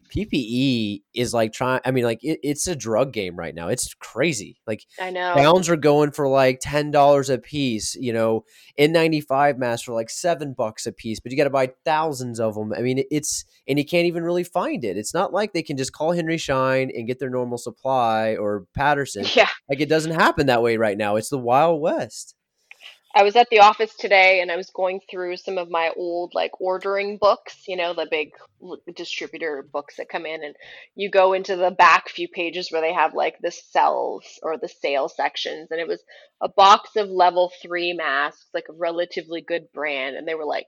[0.10, 1.82] PPE is like trying.
[1.86, 3.68] I mean, like it, it's a drug game right now.
[3.68, 4.58] It's crazy.
[4.68, 5.34] Like I know.
[5.36, 7.96] gowns are going for like ten dollars a piece.
[7.96, 8.46] You know,
[8.80, 12.56] N95 masks for like seven bucks a piece, but you got to buy thousands of
[12.56, 12.74] them.
[12.74, 14.98] I mean, it's and you can't even really find it.
[14.98, 18.66] It's not like they can just call Henry Schein and get their normal supply or
[18.76, 19.26] Patterson.
[19.38, 19.50] Yeah.
[19.70, 21.16] Like it doesn't happen that way right now.
[21.16, 22.34] It's the Wild West.
[23.16, 26.34] I was at the office today and I was going through some of my old
[26.36, 28.32] like ordering books, you know, the big
[28.96, 30.56] distributor books that come in and
[30.96, 34.68] you go into the back few pages where they have like the cells or the
[34.68, 36.04] sale sections and it was
[36.42, 40.68] a box of level 3 masks, like a relatively good brand and they were like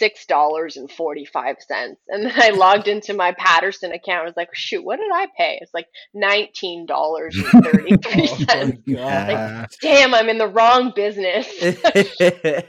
[0.00, 1.96] $6.45.
[2.08, 4.22] And then I logged into my Patterson account.
[4.22, 8.82] I was like, "Shoot, what did I pay?" It's like $19.33.
[8.86, 9.66] Yeah.
[9.82, 11.48] Damn, I'm in the wrong business.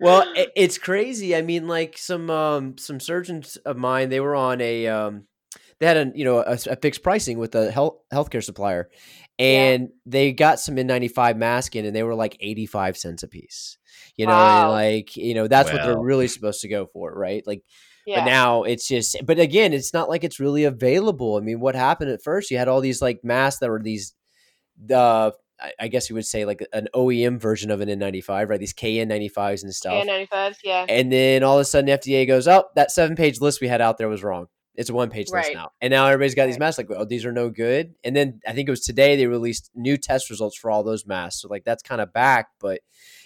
[0.00, 0.24] well,
[0.56, 1.36] it's crazy.
[1.36, 5.24] I mean, like some um, some surgeons of mine, they were on a um,
[5.78, 8.90] they had a you know a, a fixed pricing with a health healthcare supplier,
[9.38, 13.28] and they got some N95 mask in, and they were like eighty five cents a
[13.28, 13.78] piece.
[14.16, 14.70] You know, Wow.
[14.70, 17.42] like you know that's what they're really supposed to go for, right?
[17.46, 17.62] Like
[18.06, 18.20] yeah.
[18.20, 21.36] but now it's just, but again, it's not like it's really available.
[21.36, 22.50] I mean, what happened at first?
[22.50, 24.14] You had all these like masks that were these,
[24.84, 28.58] the I- I guess you would say like an OEM version of an N95, right?
[28.58, 30.04] These KN95s and stuff.
[30.04, 30.84] K95s, yeah.
[30.88, 33.96] And then all of a sudden, FDA goes, "Oh, that seven-page list we had out
[33.98, 35.70] there was wrong." It's a one page list now.
[35.80, 37.94] And now everybody's got these masks like, oh, these are no good.
[38.04, 41.06] And then I think it was today they released new test results for all those
[41.06, 41.42] masks.
[41.42, 42.80] So like that's kind of back, but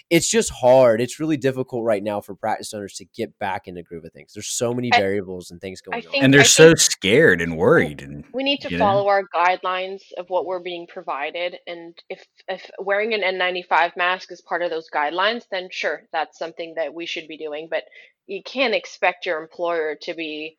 [0.09, 1.01] it's just hard.
[1.01, 4.13] It's really difficult right now for practice owners to get back in the groove of
[4.13, 4.33] things.
[4.35, 6.25] There's so many I- variables and things going I on.
[6.25, 8.03] and they're I so scared and worried.
[8.03, 8.85] And we need to you know?
[8.85, 14.31] follow our guidelines of what we're being provided and if if wearing an N95 mask
[14.33, 17.85] is part of those guidelines then sure that's something that we should be doing but
[18.27, 20.57] you can't expect your employer to be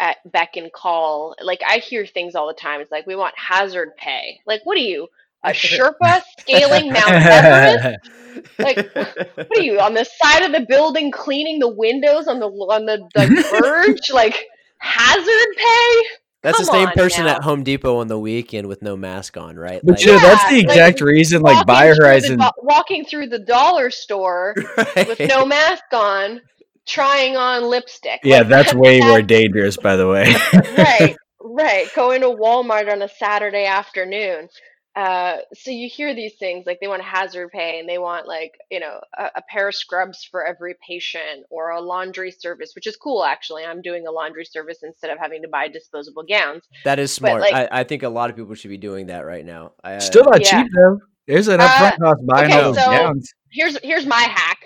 [0.00, 1.34] at beck and call.
[1.42, 2.80] Like I hear things all the time.
[2.80, 4.40] It's like we want hazard pay.
[4.46, 5.08] Like what are you
[5.44, 8.10] a Sherpa scaling Mount Everest?
[8.58, 12.46] Like what are you on the side of the building cleaning the windows on the
[12.48, 14.10] on the, the verge?
[14.12, 14.44] Like
[14.78, 16.02] hazard pay?
[16.42, 17.36] That's the same person now.
[17.36, 19.80] at Home Depot on the weekend with no mask on, right?
[19.84, 23.04] But Like- you know, that's the Yeah, like, exact reason, like walking Horizon, the walking
[23.04, 24.54] through the dollar store
[24.96, 26.40] with no mask on,
[26.86, 28.20] trying on lipstick.
[28.24, 30.34] Yeah, Like, that's way that- more dangerous, by the way.
[30.76, 31.88] right, right.
[31.94, 34.48] Going to Walmart on a Saturday afternoon.
[34.94, 38.52] Uh, so you hear these things like they want hazard pay and they want like
[38.70, 42.86] you know a, a pair of scrubs for every patient or a laundry service, which
[42.86, 43.64] is cool actually.
[43.64, 46.64] I'm doing a laundry service instead of having to buy disposable gowns.
[46.84, 47.40] that is but, smart.
[47.40, 49.72] like- I, I think a lot of people should be doing that right now.
[49.82, 50.62] I, uh, Still not Yeah.
[50.62, 50.98] cheap though.
[51.26, 53.32] There's an Uh, upfront cost buying okay, all those so- gowns.
[53.50, 54.58] here's here's my hack.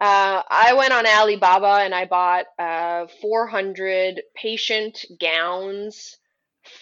[0.00, 6.16] Uh, I went on Alibaba and I bought uh, 400 patient gowns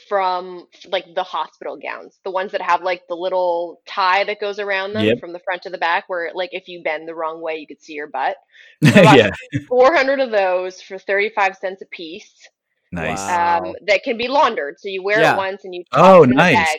[0.09, 4.59] from like the hospital gowns, the ones that have like the little tie that goes
[4.59, 5.19] around them Yep.
[5.19, 7.67] from the front to the back, where like if you bend the wrong way, you
[7.67, 8.37] could see your butt.
[8.95, 9.31] I bought yeah,
[9.69, 12.49] 400 of those for 35 cents a piece.
[12.93, 13.39] nice.
[13.39, 13.59] Wow.
[13.63, 15.31] Um, that can be laundered, so you wear Yeah.
[15.31, 16.77] it once and you Oh, toss it in the nice.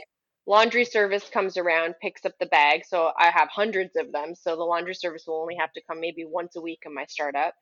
[0.50, 0.58] Bag.
[0.58, 2.82] Laundry service comes around, picks up the bag.
[2.86, 4.34] So I have hundreds of them.
[4.36, 7.06] So the laundry service will only have to come maybe once a week in my
[7.08, 7.54] startup.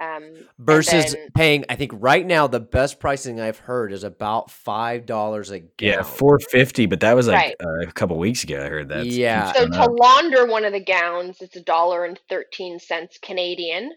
[0.00, 1.64] Um, versus then- paying.
[1.68, 5.98] I think right now the best pricing I've heard is about five dollars a gallon.
[5.98, 7.56] Yeah, four fifty, but that was like Right.
[7.62, 8.56] uh, a couple weeks ago.
[8.64, 9.06] I heard that.
[9.06, 9.52] Yeah.
[9.52, 9.90] so to up.
[9.92, 13.92] launder one of the gowns, it's a dollar and thirteen cents Canadian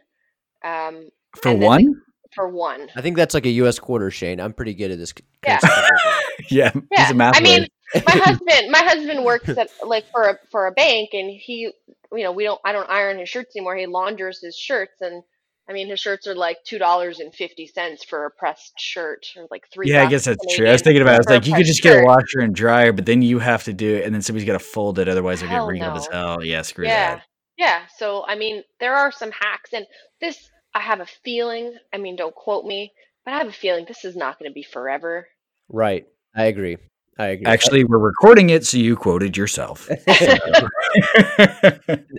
[0.63, 1.09] um,
[1.41, 2.01] for and then one,
[2.35, 2.87] for one.
[2.95, 3.79] I think that's like a U.S.
[3.79, 4.39] quarter, Shane.
[4.39, 5.13] I'm pretty good at this.
[5.43, 5.59] Yeah.
[6.51, 7.69] yeah, he's Yeah, a math I mean, whiz.
[8.05, 11.71] My husband my husband works at like for a for a bank and he
[12.11, 15.23] you know we don't i don't iron his shirts anymore he launders his shirts and
[15.69, 19.25] i mean his shirts are like two dollars and fifty cents for a pressed shirt
[19.37, 20.67] or like three Yeah, I guess that's true.
[20.67, 21.13] I was thinking about.
[21.13, 21.15] it.
[21.15, 23.39] I was like, you could pressed just get a washer and dryer, but then you
[23.39, 25.07] have to do it, and then somebody's got to fold it.
[25.09, 26.43] Otherwise, it'll get Hell wrinkled as hell.
[26.43, 27.23] Yeah, screw yeah that.
[27.57, 29.85] yeah so i mean there are some hacks and
[30.21, 32.91] this i have a feeling i mean don't quote me
[33.23, 35.27] but i have a feeling this is not going to be forever
[35.69, 36.05] Right.
[36.35, 36.77] I agree.
[37.17, 37.45] I agree.
[37.45, 39.89] Actually, we're recording it, so you quoted yourself.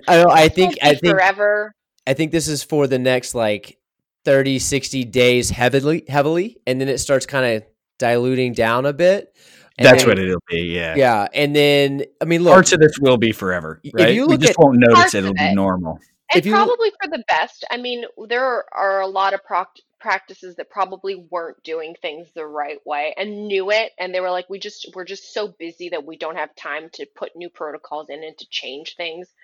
[0.09, 1.75] Oh, I, I think I think forever
[2.07, 3.79] I think this is for the next like
[4.25, 7.65] 30, 60 days heavily, heavily, and then it starts kind of
[7.99, 9.35] diluting down a bit.
[9.79, 10.63] And That's then- what it'll be.
[10.75, 10.95] Yeah.
[10.97, 14.15] Yeah, and then I mean, look, Parts of this will be forever, If right?
[14.15, 15.19] you we look just at won't notice it.
[15.19, 15.99] It'll of be normal.
[16.33, 17.65] and If you- probably for the best.
[17.71, 19.77] I mean, there are, are a lot of proc-
[20.07, 24.31] practices that probably weren't doing things the right way and knew it, and they were
[24.31, 27.51] like, "We just we're just so busy that we don't have time to put new
[27.51, 29.35] protocols in and to change things."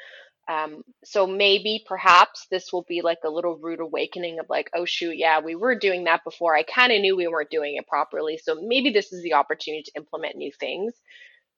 [0.46, 4.84] Um, so maybe, perhaps, this will be like a little rude awakening of like, "Oh
[4.84, 6.54] shoot, yeah, we were doing that before.
[6.56, 9.82] I kind of knew we weren't doing it properly, so maybe this is the opportunity
[9.84, 10.94] to implement new things."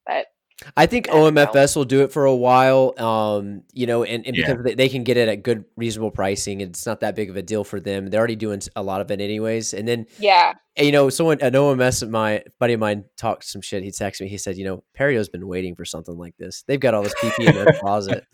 [0.07, 0.29] But
[0.77, 1.13] I think I.
[1.13, 2.95] OMFS will do it for a while.
[2.99, 6.61] Um, you know, and, and because they, they can get it at good, reasonable pricing,
[6.61, 8.09] it's not that big of a deal for them.
[8.09, 9.75] They're already doing a lot of it anyways.
[9.75, 13.61] And then yeah, you know, someone an OMS, of my buddy of mine talked some
[13.63, 13.83] shit.
[13.85, 14.29] He texted me.
[14.29, 16.65] He said, you know, Perio's been waiting for something like this.
[16.67, 18.25] They've got all this PP in their closet,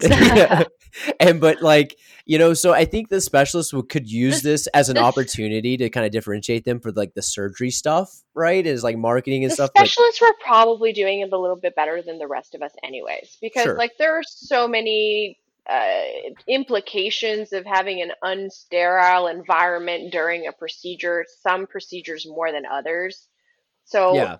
[1.20, 4.98] and but like you know, so I think the specialists could use This- as an
[4.98, 8.66] opportunity to kind of differentiate them for like the surgery stuff, right?
[8.66, 9.70] Is like marketing and the stuff.
[9.76, 13.38] specialists were probably doing it a little bit better than the rest of us anyways
[13.40, 13.76] because Sure.
[13.76, 15.38] like there are so many
[15.70, 16.02] uh,
[16.48, 23.28] implications of having an unsterile environment during a procedure some procedures more than others
[23.84, 24.36] so Yeah.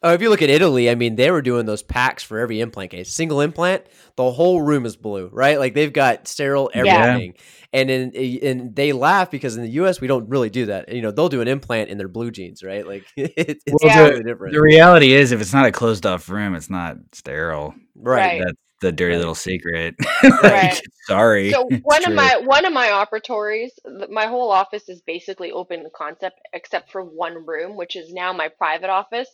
[0.00, 2.60] Oh, if you look at Italy, I mean, they were doing those packs for every
[2.60, 3.12] implant case.
[3.12, 3.84] Single implant,
[4.16, 5.58] the whole room is blue, right?
[5.58, 7.16] Like they've got sterile Yeah.
[7.16, 7.34] everything.
[7.72, 10.92] And in and they laugh because in the US we don't really do that.
[10.92, 12.86] You know, they'll do an implant in their blue jeans, right?
[12.86, 13.34] Like it,
[13.66, 14.54] it's Well, totally different.
[14.54, 17.74] The reality is, if it's not a closed off room, it's not sterile.
[17.96, 18.38] right.
[18.38, 18.38] Right.
[18.38, 19.94] That's the dirty little secret.
[20.22, 20.82] Like, Right.
[21.06, 21.50] Sorry.
[21.52, 23.70] so one of my one of my operatories
[24.10, 28.48] my whole office is basically open concept except for one room which is now my
[28.58, 29.28] private office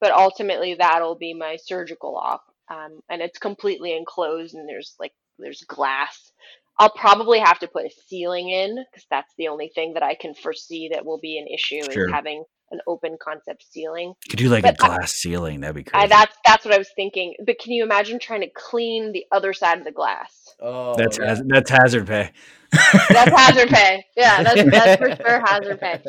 [0.00, 5.12] but ultimately that'll be my surgical op um, and it's completely enclosed and there's like
[5.38, 6.32] there's glass
[6.78, 10.14] i'll probably have to put a ceiling in because that's the only thing that i
[10.14, 12.06] can foresee that will be an issue Sure.
[12.06, 12.44] is having
[12.74, 14.14] an open concept ceiling.
[14.28, 15.60] Could do like But a I- glass ceiling.
[15.60, 16.04] That'd be crazy.
[16.04, 17.34] I, that's that's what I was thinking.
[17.44, 20.54] But can you imagine trying to clean the other side of the glass?
[20.60, 21.26] oh, that's yeah.
[21.28, 22.30] haz- that's hazard pay.
[22.70, 24.04] That's hazard pay.
[24.16, 26.02] Yeah, that's that's for sure hazard pay.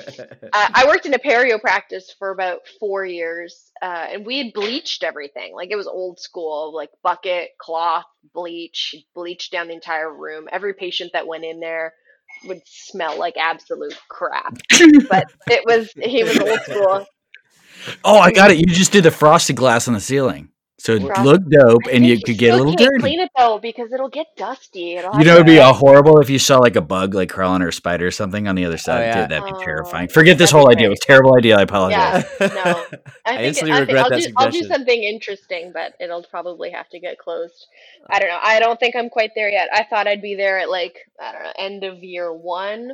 [0.52, 4.54] Uh, I worked in a perio practice for about four years, uh, and we had
[4.54, 5.54] bleached everything.
[5.56, 10.48] Like it was old school, like bucket, cloth, bleach, bleached down the entire room.
[10.52, 11.94] Every patient that went in there
[12.46, 14.58] would smell like absolute crap.
[15.10, 17.06] But it was he was old school.
[18.04, 18.58] Oh, I got it.
[18.58, 20.50] You just did the frosted glass on the ceiling,
[20.86, 23.02] so it Frosted- looked dope, and you could get a still little can't dirty.
[23.02, 24.98] Clean it though because it'll get dusty.
[24.98, 27.64] It'll You know, it'd be a horrible if you saw like a bug like crawling
[27.64, 29.02] or a spider or something on the other oh, side.
[29.02, 29.22] yeah.
[29.22, 30.10] Dude, that'd be Oh, terrifying.
[30.10, 30.86] Forget this whole idea.
[30.86, 31.58] It was a terrible idea.
[31.58, 32.24] I apologize.
[32.40, 32.86] Yeah, no.
[33.26, 35.96] I I think instantly I think regret I'll that do I'll do something interesting, but
[36.00, 37.66] it'll probably have to get closed.
[38.08, 38.40] I don't know.
[38.44, 39.70] I don't think I'm quite there yet.
[39.74, 42.92] I thought I'd be there at like I don't know end of year one,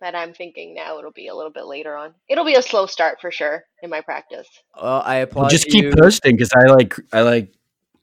[0.00, 2.14] but I'm thinking now it'll be a little bit later on.
[2.28, 4.48] It'll be a slow start for sure in my practice.
[4.80, 5.92] Well, I applaud Well, just keep you.
[5.96, 7.52] posting because I like I like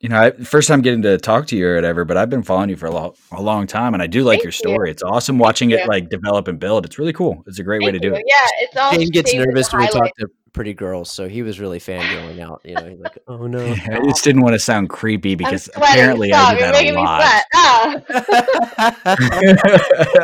[0.01, 2.43] you know I, first time getting to talk to you or whatever, but I've been
[2.43, 4.75] following you for a, lo- a long time, and I do like Thank your you.
[4.75, 4.91] story.
[4.91, 5.89] It's awesome watching Thank it you.
[5.89, 6.85] like develop and build.
[6.85, 7.43] It's really cool.
[7.47, 8.23] It's a great way to Thank do it.
[8.27, 8.91] Yeah, it's all.
[8.91, 11.59] Shane gets saved as a nervous when we talk to pretty girls, so he was
[11.59, 12.61] really fangirling out.
[12.63, 16.29] You know, he's like, "Oh no." I just didn't want to sound creepy because apparently
[16.29, 16.49] Stop.
[16.49, 17.43] I do You're that making a me lot.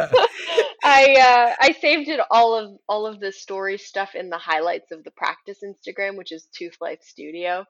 [0.02, 0.18] Ah.
[0.82, 0.94] sweat.
[1.18, 1.20] I
[1.52, 5.04] uh, I saved it all of all of the story stuff in the highlights of
[5.04, 7.66] the practice Instagram, which is Tooth Life Studio.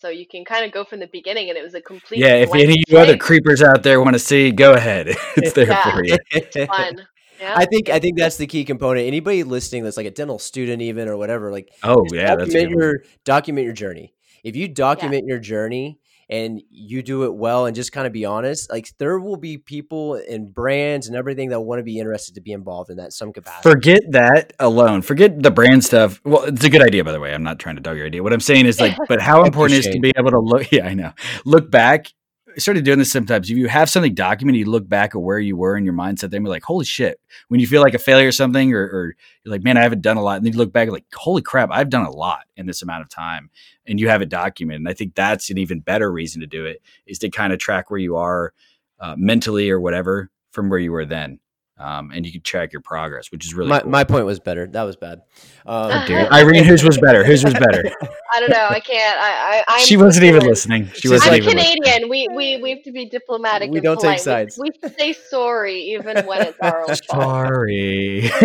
[0.00, 2.20] So you can kind of go from the beginning, and it was a complete.
[2.20, 5.08] yeah, if any of you other creepers out there want to see, go ahead.
[5.36, 5.92] It's there Yeah.
[5.92, 6.66] for you.
[6.66, 7.06] fun.
[7.40, 7.54] Yeah.
[7.56, 9.06] I think I think that's the key component.
[9.08, 12.52] Anybody listening that's like a dental student, even or whatever, like Oh yeah, that's document
[12.52, 12.78] good one.
[12.78, 12.94] your
[13.24, 14.14] document your journey.
[14.44, 15.98] If you document your journey
[16.28, 19.58] and you do it well and just kind of be honest, like there will be
[19.58, 23.12] people and brands and everything that want to be interested to be involved in that
[23.12, 23.70] some capacity.
[23.70, 25.02] Forget that alone.
[25.02, 26.20] Forget the brand stuff.
[26.24, 27.34] Well, it's a good idea, by the way.
[27.34, 28.22] I'm not trying to dog your idea.
[28.22, 30.64] What I'm saying is like, but how important is to be able to look?
[30.74, 31.12] Yeah, I know.
[31.44, 32.08] Look back.
[32.54, 33.50] I started doing this sometimes.
[33.50, 36.30] If you have something documented, you look back at where you were in your mindset.
[36.30, 37.20] Then be like, holy shit.
[37.48, 40.02] When you feel like a failure or something, or, or you're like, man, I haven't
[40.02, 42.44] done a lot, and then you look back like, holy crap, I've done a lot
[42.56, 43.50] in this amount of time,
[43.86, 44.82] and you have it documented.
[44.82, 47.58] And I think that's an even better reason to do it is to kind of
[47.58, 48.52] track where you are
[49.00, 51.40] uh, mentally or whatever from where you were then.
[51.76, 53.90] Um, and you can track your progress, which is really my, cool.
[53.90, 54.66] my point was better.
[54.68, 55.22] That was bad.
[55.66, 57.24] Um, How Dude, Irene, whose was better?
[57.24, 57.90] Whose was better?
[58.34, 58.66] I don't know.
[58.68, 59.18] I can't.
[59.18, 60.88] I, I I'm she wasn't even listening.
[60.88, 61.82] She She's wasn't I'm even listening.
[61.82, 62.10] Canadian.
[62.10, 63.70] We, we we have to be diplomatic.
[63.70, 64.58] We and don't take sides.
[64.58, 66.98] We, we say sorry even when it's our own fault.
[67.06, 68.30] Sorry.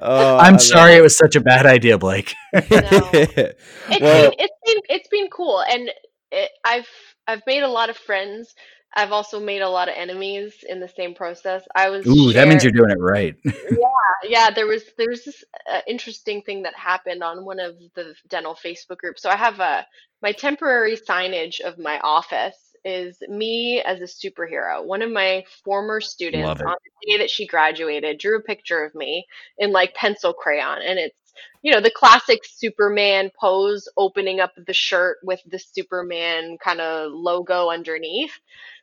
[0.00, 2.34] oh, I I'm sorry it was such a bad idea, Blake.
[2.52, 3.58] it.
[3.88, 5.90] It's well, been it's been it's been cool, and
[6.30, 6.88] it, I've
[7.26, 8.54] I've made a lot of friends.
[8.94, 11.62] I've also made a lot of enemies in the same process.
[11.74, 13.36] I was Ooh, that means you're doing it right.
[13.44, 13.88] yeah
[14.24, 14.50] yeah.
[14.50, 18.54] there was there was this uh, interesting thing that happened on one of the dental
[18.54, 19.86] facebook groups so i have a
[20.22, 26.00] my temporary signage of my office is me as a superhero one of my former
[26.00, 29.26] students on the day that she graduated drew a picture of me
[29.58, 31.14] in like pencil crayon and it's
[31.62, 37.12] you know the classic superman pose opening up the shirt with the superman kind of
[37.12, 38.32] logo underneath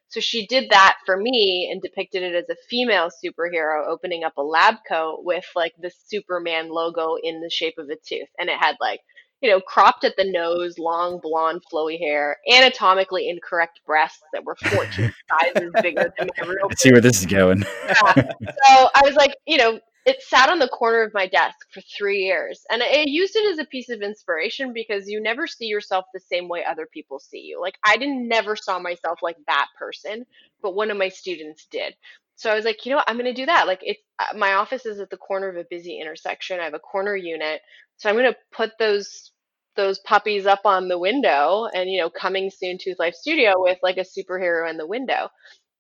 [0.08, 4.38] so she did that for me and depicted it as a female superhero opening up
[4.38, 8.30] a lab coat with like the Superman logo in the shape of a tooth.
[8.38, 9.02] And it had like,
[9.42, 14.56] you know, cropped at the nose, long blonde flowy hair, anatomically incorrect breasts that were
[14.56, 17.66] 14 sizes bigger than my real Let's see where this is going.
[17.88, 18.14] yeah.
[18.14, 21.82] So I was like, you know, it sat on the corner of my desk for
[21.82, 22.62] three years.
[22.70, 26.20] And I used it as a piece of inspiration because you never see yourself the
[26.20, 27.60] same way other people see you.
[27.60, 30.26] Like, I didn't never saw myself like that person,
[30.62, 31.96] but one of my students did.
[32.36, 33.10] So I was like, you know what?
[33.10, 33.66] I'm going to do that.
[33.66, 36.60] Like, it's uh, my office is at the corner of a busy intersection.
[36.60, 37.62] I have a corner unit.
[37.98, 39.32] So I'm going to put those
[39.76, 43.78] those puppies up on the window and you know coming soon tooth life studio with
[43.84, 45.28] like a superhero in the window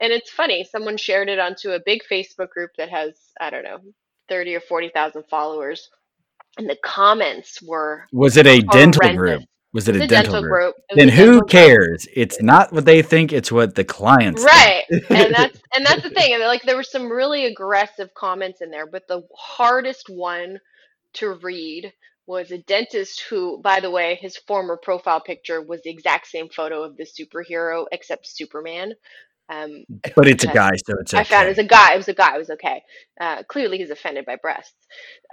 [0.02, 3.64] and it's funny someone shared it onto a big facebook group that has i don't
[3.64, 3.80] know
[4.30, 5.90] 30 or 40,000 followers
[6.58, 9.44] and the comments were Was it a dental group?
[9.74, 10.52] Was it It's a dental, dental group?
[10.52, 11.50] group Then who dental group.
[11.50, 12.08] cares?
[12.14, 14.46] It's not what they think, it's what the clients think.
[14.46, 18.62] right and that's and that's the thing and like there were some really aggressive comments
[18.62, 20.60] in there but the hardest one
[21.14, 21.92] to read
[22.28, 26.50] was a dentist who by the way his former profile picture was the exact same
[26.50, 28.94] photo of the superhero except superman
[29.50, 29.86] um,
[30.16, 31.22] But it's a guy, so it's okay.
[31.22, 31.94] I found it was a guy.
[31.94, 32.36] It was a guy.
[32.36, 32.82] It was okay.
[33.20, 34.74] Uh, clearly, he's offended by breasts.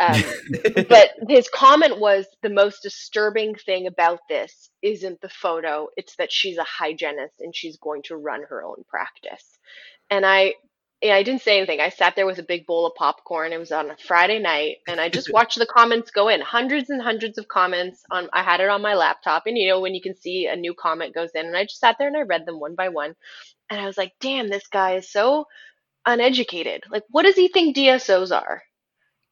[0.00, 0.22] Um,
[0.88, 6.30] but his comment was the most disturbing thing about this isn't the photo; it's that
[6.30, 9.58] she's a hygienist and she's going to run her own practice.
[10.10, 10.54] And I,
[11.00, 11.80] yeah, I didn't say anything.
[11.80, 13.52] I sat there with a big bowl of popcorn.
[13.52, 16.42] It was on a Friday night, and I just watched the comments go in.
[16.42, 18.28] Hundreds and hundreds of comments on.
[18.34, 20.74] I had it on my laptop, and you know when you can see a new
[20.74, 23.16] comment goes in, and I just sat there and I read them one by one,
[23.72, 25.46] and I was like, "Damn, this guy is so
[26.06, 26.82] uneducated.
[26.90, 28.62] Like, what does he think DSOs are?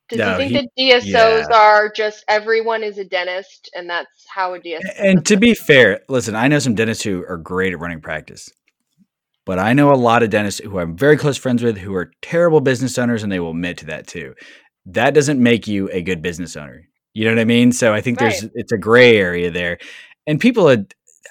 [0.08, 1.56] Does No, he think he- that DSOs yeah.
[1.56, 4.80] are just everyone is a dentist, and that's how a DSO?
[4.98, 8.48] And to be fair, listen, I know some dentists who are great at running practice,
[9.46, 12.10] but I know a lot of dentists who I'm very close friends with who are
[12.22, 14.34] terrible business owners, and they will admit to that too.
[14.86, 16.88] That doesn't make you a good business owner.
[17.14, 17.72] You know what I mean?
[17.72, 19.78] So I think there's it's a gray area there,
[20.26, 20.84] and people, are,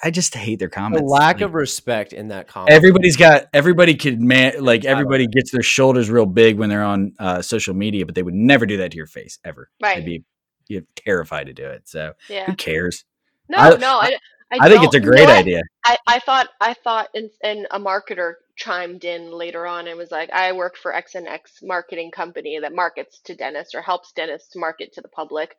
[0.04, 1.02] I just hate their comments.
[1.02, 2.72] The lack Like, of respect in that comment.
[2.72, 7.12] everybody's got everybody could man like everybody gets their shoulders real big when they're on
[7.18, 9.68] uh, social media, but they would never do that to your face ever.
[9.82, 9.96] Right.
[9.96, 10.24] They'd be
[10.68, 11.88] you're terrified to do it.
[11.88, 12.46] So yeah.
[12.46, 13.04] who cares?
[13.48, 14.16] No, I- no, I,
[14.52, 15.38] I, I think it's a don't- you know great what?
[15.38, 15.62] idea.
[15.84, 20.10] I, I thought I thought and, and a marketer chimed in later on and was
[20.10, 24.12] like, I work for X and X marketing company that markets to dentists or helps
[24.12, 25.56] dentists market to the public.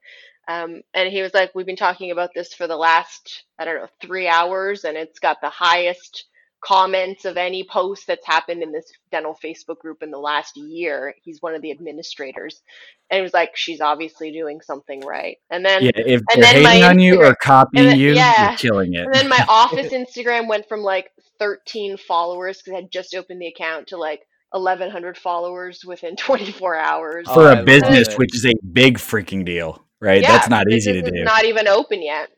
[0.47, 3.75] Um, and he was like, We've been talking about this for the last, I don't
[3.81, 6.25] know, three hours, and it's got the highest
[6.63, 11.15] comments of any post that's happened in this dental Facebook group in the last year.
[11.23, 12.61] He's one of the administrators.
[13.09, 15.37] And he was like, She's obviously doing something right.
[15.49, 18.13] And then Yeah, if and they're then my hating on you or copying then- you,
[18.13, 18.49] yeah.
[18.49, 19.05] you're killing it.
[19.05, 23.41] and then my office Instagram went from like 13 followers because I had just opened
[23.41, 24.21] the account to like
[24.51, 27.25] 1,100 followers within 24 hours.
[27.29, 30.21] Oh, for a business, which is a big freaking deal, right?
[30.21, 31.23] Yeah, That's not easy to do.
[31.23, 32.29] Not even open yet.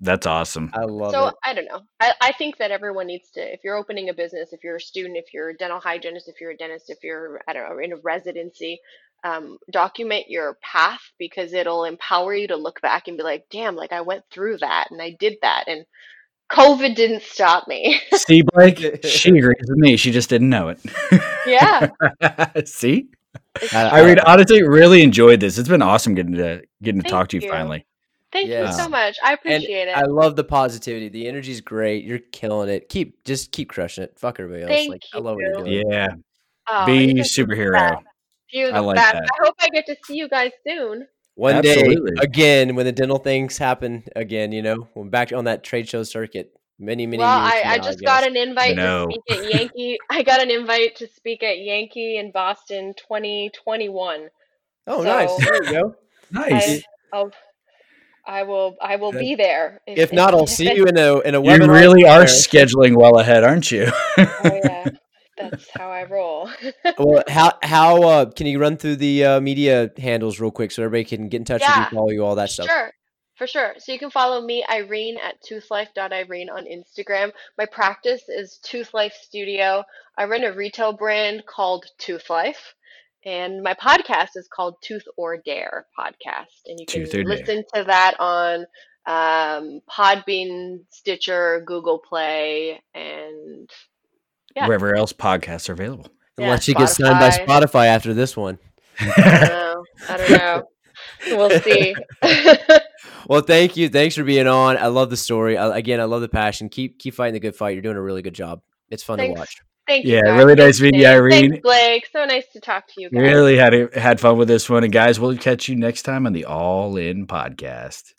[0.00, 0.70] That's awesome.
[0.74, 1.30] I love so it.
[1.30, 1.80] So I don't know.
[2.00, 4.80] I, I think that everyone needs to, if you're opening a business, if you're a
[4.80, 7.78] student, if you're a dental hygienist, if you're a dentist, if you're, I don't know,
[7.78, 8.78] in a residency,
[9.24, 13.74] um, document your path because it'll empower you to look back and be like, damn,
[13.74, 15.64] like I went through that and I did that.
[15.66, 15.86] And
[16.50, 17.98] COVID didn't stop me.
[18.12, 19.96] See, Blake, she agrees with me.
[19.96, 20.80] She just didn't know it.
[21.46, 21.88] yeah.
[22.66, 23.08] See,
[23.72, 25.58] I- I mean, honestly, really enjoyed this.
[25.58, 27.50] It's been awesome getting to getting to talk to you, you.
[27.50, 27.86] finally.
[28.32, 28.76] Thank Yes.
[28.76, 29.16] you so much.
[29.24, 29.96] I and appreciate it.
[29.96, 31.08] I love the positivity.
[31.08, 32.04] The energy's great.
[32.04, 32.88] You're killing it.
[32.88, 34.18] Keep just keep crushing it.
[34.18, 34.70] Fuck everybody else.
[34.70, 35.84] Thank like I love what you're doing.
[35.90, 36.08] Yeah,
[36.68, 37.72] Oh, be you guys are the superhero.
[37.72, 38.02] best.
[38.50, 39.12] You're the I like best.
[39.14, 39.22] that.
[39.22, 41.06] I hope I get to see you guys soon.
[41.36, 42.12] One Absolutely.
[42.14, 45.88] day again, when the dental things happen again, you know, we're back on that trade
[45.88, 46.52] show circuit.
[46.78, 47.52] Many, many well, years.
[47.54, 48.06] I, from I just guess.
[48.06, 49.98] got an invite to speak at Yankee.
[50.10, 54.28] I got an invite to speak at Yankee in Boston 2021.
[54.86, 55.36] Oh, so- nice.
[55.44, 55.94] There you go.
[56.30, 56.82] Nice.
[57.12, 57.30] I, I'll,
[58.26, 58.76] I will.
[58.82, 59.80] I will be there.
[59.86, 62.66] If not, I'll see you in a in a You really are somewhere.
[62.66, 63.86] scheduling well ahead, aren't you?
[64.18, 64.88] Oh yeah,
[65.38, 66.50] that's how I roll.
[66.98, 70.82] Well, how how uh, can you run through the uh, media handles real quick so
[70.82, 72.66] everybody can get in touch with you, follow you, all that stuff?
[72.66, 72.90] Sure,
[73.36, 73.74] for sure.
[73.78, 77.32] So you can follow me, Irene, at toothlife.irene on Instagram.
[77.58, 79.84] My practice is Tooth Life Studio.
[80.18, 82.74] I run a retail brand called Tooth Life.
[83.24, 86.46] And my podcast is called Tooth or Dare podcast.
[86.66, 87.24] And you can Tooth Dare.
[87.24, 88.66] listen to that on
[89.06, 93.68] um, Podbean, Stitcher, Google Play, and
[94.54, 94.66] Yeah.
[94.66, 96.06] Wherever else podcasts are available.
[96.38, 97.46] yeah, Unless you get signed by Spotify.
[97.46, 98.58] Spotify after this one.
[99.00, 99.84] I don't know.
[100.08, 100.62] I don't know.
[101.28, 101.94] We'll see.
[103.28, 103.88] Well, thank you.
[103.88, 104.76] Thanks for being on.
[104.76, 105.56] I love the story.
[105.58, 106.68] I, again, I love the passion.
[106.68, 107.70] Keep keep fighting the good fight.
[107.70, 108.62] You're doing a really good job.
[108.88, 109.34] It's fun Thanks.
[109.34, 109.56] to watch.
[109.86, 110.16] Thank you.
[110.16, 110.38] Yeah, guys.
[110.38, 111.50] really nice Thanks, meeting you, Irene.
[111.50, 112.06] Thanks, Blake.
[112.12, 113.22] So nice to talk to you guys.
[113.22, 116.26] really had a, had fun with this one, and guys, we'll catch you next time
[116.26, 118.12] on the All In Podcast.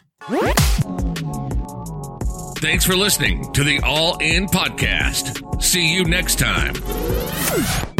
[2.59, 5.61] Thanks for listening to the All In Podcast.
[5.61, 7.96] See you next time.